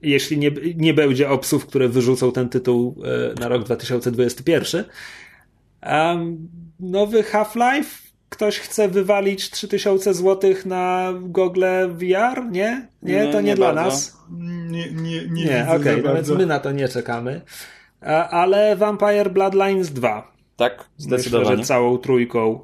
[0.03, 4.85] jeśli nie, nie będzie obsów, które wyrzucą ten tytuł e, na rok 2021.
[5.87, 6.49] Um,
[6.81, 8.11] nowy Half-Life?
[8.29, 12.51] Ktoś chce wywalić 3000 zł na Google VR?
[12.51, 12.89] Nie?
[13.03, 13.85] Nie, to nie, nie dla bardzo.
[13.85, 14.17] nas.
[14.71, 15.45] Nie, nie, nie.
[15.45, 17.41] Nie, okej, okay, no więc my na to nie czekamy.
[18.31, 20.33] Ale Vampire Bloodlines 2.
[20.57, 21.51] Tak, zdecydowanie.
[21.51, 22.61] Myślę, że całą trójką.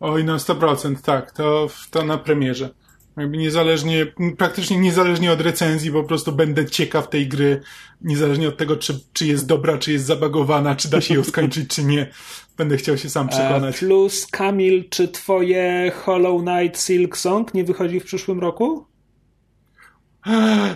[0.00, 2.70] Oj, no 100%, tak, to, to na premierze.
[3.16, 4.06] Jakby niezależnie,
[4.38, 7.60] praktycznie niezależnie od recenzji, po prostu będę ciekaw tej gry,
[8.00, 11.70] niezależnie od tego, czy, czy jest dobra, czy jest zabagowana, czy da się ją skończyć,
[11.70, 12.10] czy nie.
[12.56, 13.76] Będę chciał się sam przekonać.
[13.76, 18.86] E, plus, Kamil, czy twoje Hollow Knight Silk Song nie wychodzi w przyszłym roku?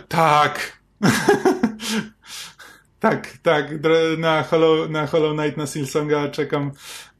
[0.08, 0.82] tak.
[3.10, 3.70] Tak, tak.
[4.18, 6.72] Na Hollow, na Hollow Knight, na Silsonga czekam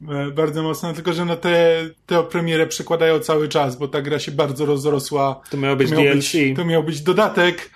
[0.09, 4.19] e, bardzo mocno, tylko że no te, te premierę przekładają cały czas, bo ta gra
[4.19, 5.41] się bardzo rozrosła.
[5.49, 6.31] To miał być to miał DLC.
[6.31, 7.69] Być, to miał być dodatek,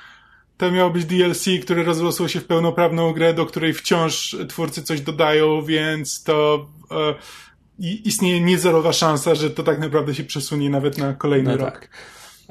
[0.57, 5.01] to miał być DLC, który rozrosło się w pełnoprawną grę, do której wciąż twórcy coś
[5.01, 7.15] dodają, więc to e,
[7.79, 11.71] istnieje niezerowa szansa, że to tak naprawdę się przesunie nawet na kolejny no rok.
[11.71, 11.89] Tak.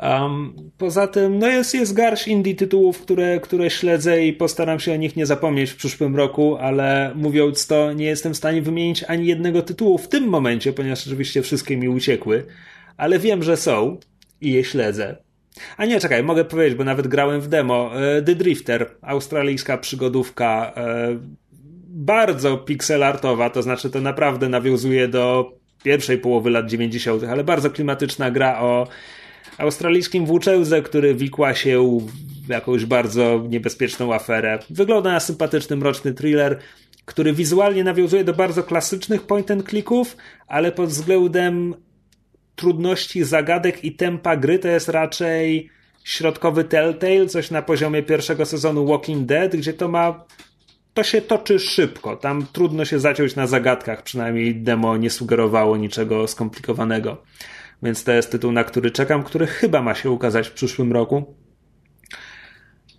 [0.03, 4.93] Um, poza tym, no jest, jest garść indie tytułów, które, które śledzę i postaram się
[4.93, 9.05] o nich nie zapomnieć w przyszłym roku, ale mówiąc to, nie jestem w stanie wymienić
[9.05, 12.47] ani jednego tytułu w tym momencie, ponieważ oczywiście wszystkie mi uciekły,
[12.97, 13.97] ale wiem, że są
[14.41, 15.17] i je śledzę.
[15.77, 17.91] A nie, czekaj, mogę powiedzieć, bo nawet grałem w demo.
[18.01, 21.19] E, The Drifter, australijska przygodówka, e,
[21.89, 28.31] bardzo pixelartowa, to znaczy to naprawdę nawiązuje do pierwszej połowy lat 90., ale bardzo klimatyczna
[28.31, 28.87] gra o
[29.61, 31.99] australijskim włóczędze, który wikła się
[32.47, 34.59] w jakąś bardzo niebezpieczną aferę.
[34.71, 36.59] Wygląda na sympatyczny, mroczny thriller,
[37.05, 41.75] który wizualnie nawiązuje do bardzo klasycznych point and clicków, ale pod względem
[42.57, 45.71] trudności zagadek i tempa gry to jest raczej
[46.05, 50.25] środkowy Telltale, coś na poziomie pierwszego sezonu Walking Dead, gdzie to ma
[50.95, 52.17] to się toczy szybko.
[52.17, 57.23] Tam trudno się zaciąć na zagadkach, przynajmniej demo nie sugerowało niczego skomplikowanego.
[57.83, 61.35] Więc to jest tytuł, na który czekam, który chyba ma się ukazać w przyszłym roku.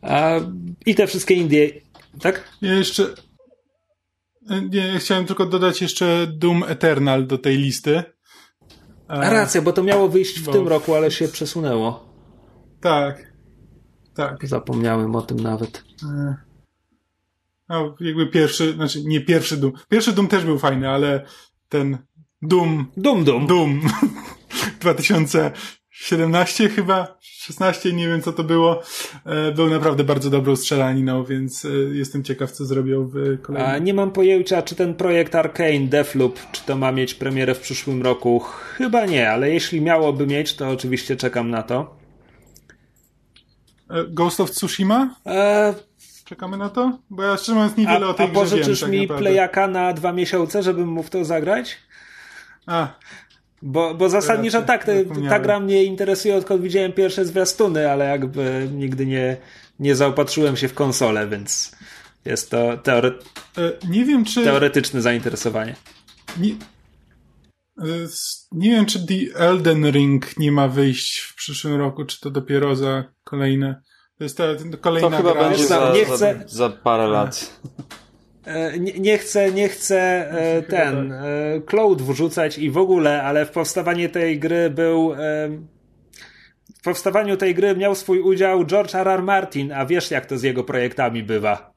[0.01, 0.39] A,
[0.85, 1.71] I te wszystkie Indie,
[2.21, 2.49] tak?
[2.61, 3.03] Ja jeszcze.
[4.69, 8.03] Nie, chciałem tylko dodać jeszcze Doom Eternal do tej listy.
[9.07, 10.51] A racja, bo to miało wyjść w bo...
[10.51, 12.13] tym roku, ale się przesunęło.
[12.81, 13.33] Tak.
[14.13, 14.47] Tak.
[14.47, 15.83] Zapomniałem o tym nawet.
[17.69, 19.73] No, jakby pierwszy, znaczy nie pierwszy Doom.
[19.89, 21.25] Pierwszy Doom też był fajny, ale
[21.69, 21.97] ten
[22.41, 22.91] Doom.
[22.97, 23.47] Doom Doom.
[23.47, 23.81] Doom.
[24.79, 28.81] 2017 chyba, 16, nie wiem co to było,
[29.25, 33.71] e, był naprawdę bardzo dobrą strzelaniną, więc e, jestem ciekaw, co zrobią w kolejnym.
[33.71, 37.59] A nie mam pojęcia, czy ten projekt Arkane, Deathloop, czy to ma mieć premierę w
[37.59, 38.39] przyszłym roku.
[38.77, 41.95] Chyba nie, ale jeśli miałoby mieć, to oczywiście czekam na to.
[43.89, 45.15] E, Ghost of Tsushima?
[45.25, 45.73] E...
[46.25, 46.99] Czekamy na to?
[47.09, 49.23] Bo ja szczerze mówiąc niewiele a, o tej a grze pożyczysz tak mi naprawdę.
[49.23, 51.77] playaka na dwa miesiące, żebym mógł w to zagrać?
[52.65, 52.87] A,
[53.61, 58.69] bo, bo zasadniczo tak, te, ta gra mnie interesuje odkąd widziałem pierwsze zwiastuny, ale jakby
[58.73, 59.37] nigdy nie,
[59.79, 61.75] nie zaopatrzyłem się w konsolę, więc
[62.25, 63.11] jest to teore...
[63.57, 64.43] E, nie wiem, czy...
[64.43, 65.75] teoretyczne zainteresowanie.
[66.37, 66.51] Nie...
[66.51, 67.85] E,
[68.51, 72.75] nie wiem, czy The Elden Ring nie ma wyjść w przyszłym roku, czy to dopiero
[72.75, 73.81] za kolejne.
[74.17, 74.43] To jest ta
[74.81, 75.49] kolejna to chyba gra.
[75.49, 76.43] będzie za, nie chcę...
[76.47, 77.39] za, za parę lat.
[78.45, 79.99] E, nie, nie chcę, nie chcę
[80.31, 81.19] e, ten tak.
[81.21, 85.15] e, cloud wrzucać i w ogóle, ale w powstawanie tej gry był
[86.79, 89.07] w powstawaniu tej gry miał swój udział George R.
[89.07, 89.23] R.
[89.23, 91.73] Martin, a wiesz jak to z jego projektami bywa.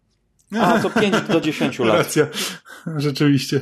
[0.61, 1.99] A, to 5 do 10 lat.
[1.99, 2.27] Racja.
[2.97, 3.61] Rzeczywiście.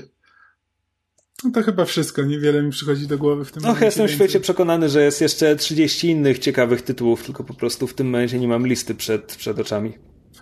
[1.44, 2.22] No to chyba wszystko.
[2.22, 3.86] Niewiele mi przychodzi do głowy w tym no, momencie.
[3.86, 7.94] jestem w świecie przekonany, że jest jeszcze 30 innych ciekawych tytułów, tylko po prostu w
[7.94, 9.94] tym momencie nie mam listy przed, przed oczami.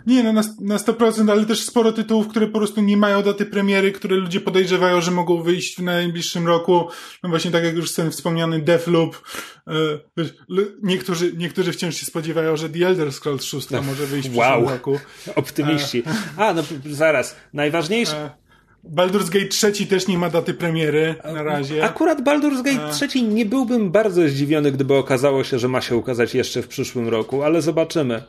[0.07, 3.47] Nie, no na, na 100%, ale też sporo tytułów, które po prostu nie mają daty
[3.47, 6.89] premiery, które ludzie podejrzewają, że mogą wyjść w najbliższym roku.
[7.23, 9.23] No właśnie tak jak już ten wspomniany Deathloop.
[9.67, 9.73] E,
[10.83, 14.51] niektórzy, niektórzy wciąż się spodziewają, że The Elder Scrolls 6 no, może wyjść w wow.
[14.51, 14.99] przyszłym roku.
[15.37, 16.03] Optymiści.
[16.39, 17.37] E, A, no zaraz.
[17.53, 18.17] Najważniejsze...
[18.17, 18.41] E,
[18.85, 21.85] Baldur's Gate 3 też nie ma daty premiery na razie.
[21.85, 26.35] Akurat Baldur's Gate 3 nie byłbym bardzo zdziwiony, gdyby okazało się, że ma się ukazać
[26.35, 28.23] jeszcze w przyszłym roku, ale zobaczymy.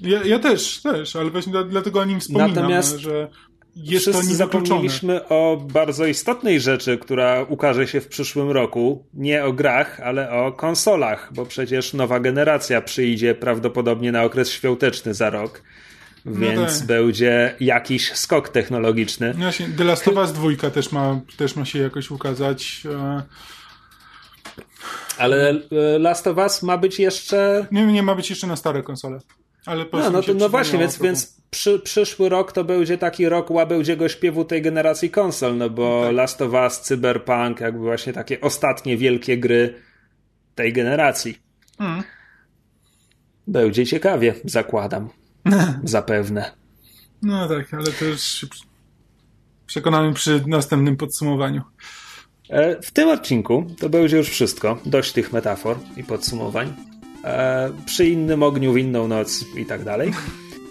[0.00, 3.28] Ja, ja też, też, ale właśnie dlatego o nim wspominam, Natomiast że
[3.76, 4.36] jest to niewykluczone.
[4.36, 9.04] zapomnieliśmy o bardzo istotnej rzeczy, która ukaże się w przyszłym roku.
[9.14, 15.14] Nie o grach, ale o konsolach, bo przecież nowa generacja przyjdzie prawdopodobnie na okres świąteczny
[15.14, 15.62] za rok.
[16.24, 16.86] No więc no tak.
[16.86, 19.34] będzie jakiś skok technologiczny.
[19.34, 22.82] No właśnie, The Last of Us 2 też ma, też ma się jakoś ukazać.
[22.84, 23.22] E,
[25.18, 27.66] ale e, Last of Us ma być jeszcze.
[27.72, 29.18] Nie, nie ma być jeszcze na stare konsole.
[29.68, 33.50] Ale no, no, to, no właśnie, więc, więc przy, przyszły rok to będzie taki rok
[33.50, 36.14] łabędziego śpiewu tej generacji konsol, no bo tak.
[36.14, 39.74] Last of Us, Cyberpunk, jakby właśnie takie ostatnie wielkie gry
[40.54, 41.38] tej generacji.
[41.78, 42.02] Mm.
[43.46, 45.08] Będzie ciekawie, zakładam.
[45.84, 46.50] Zapewne.
[47.22, 48.46] No tak, ale to już
[49.66, 51.62] przekonamy przy następnym podsumowaniu.
[52.50, 54.78] E, w tym odcinku to będzie już wszystko.
[54.86, 56.97] Dość tych metafor i podsumowań.
[57.24, 60.12] E, przy innym ogniu, w inną noc i tak dalej.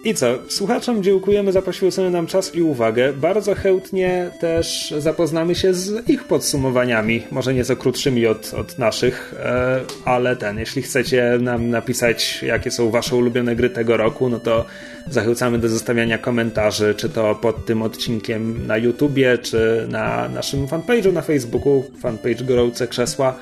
[0.03, 0.27] I co?
[0.47, 3.13] Słuchaczom dziękujemy za poświęcony nam czas i uwagę.
[3.13, 9.81] Bardzo chętnie też zapoznamy się z ich podsumowaniami, może nieco krótszymi od, od naszych, e,
[10.05, 14.65] ale ten, jeśli chcecie nam napisać, jakie są wasze ulubione gry tego roku, no to
[15.09, 21.13] zachęcamy do zostawiania komentarzy, czy to pod tym odcinkiem na YouTubie, czy na naszym fanpage'u
[21.13, 23.35] na Facebooku, fanpage Gorące Krzesła.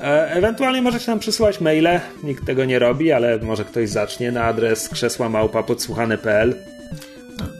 [0.00, 4.44] E, ewentualnie możecie nam przysyłać maile, nikt tego nie robi, ale może ktoś zacznie na
[4.44, 6.54] adres krzesłamałpa.podsłuchane.pl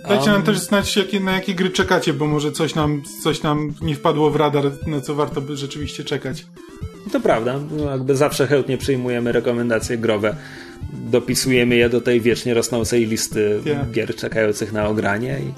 [0.09, 3.43] Dajcie um, nam też znać, jakie, na jakie gry czekacie, bo może coś nam, coś
[3.43, 6.47] nam nie wpadło w radar, na co warto by rzeczywiście czekać.
[7.12, 10.37] To prawda, no, jakby zawsze chętnie przyjmujemy rekomendacje growe.
[10.93, 13.91] Dopisujemy je do tej wiecznie rosnącej listy yeah.
[13.91, 15.53] gier czekających na ogranie i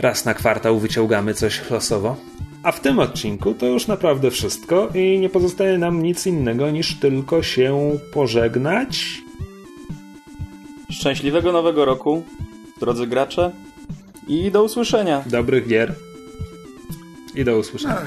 [0.00, 2.16] raz na kwartał wyciągamy coś losowo.
[2.62, 6.94] A w tym odcinku to już naprawdę wszystko i nie pozostaje nam nic innego niż
[6.94, 9.18] tylko się pożegnać.
[10.90, 12.22] Szczęśliwego nowego roku,
[12.80, 13.50] drodzy gracze,
[14.28, 15.24] i do usłyszenia.
[15.26, 15.94] Dobrych gier.
[17.34, 18.06] I do usłyszenia.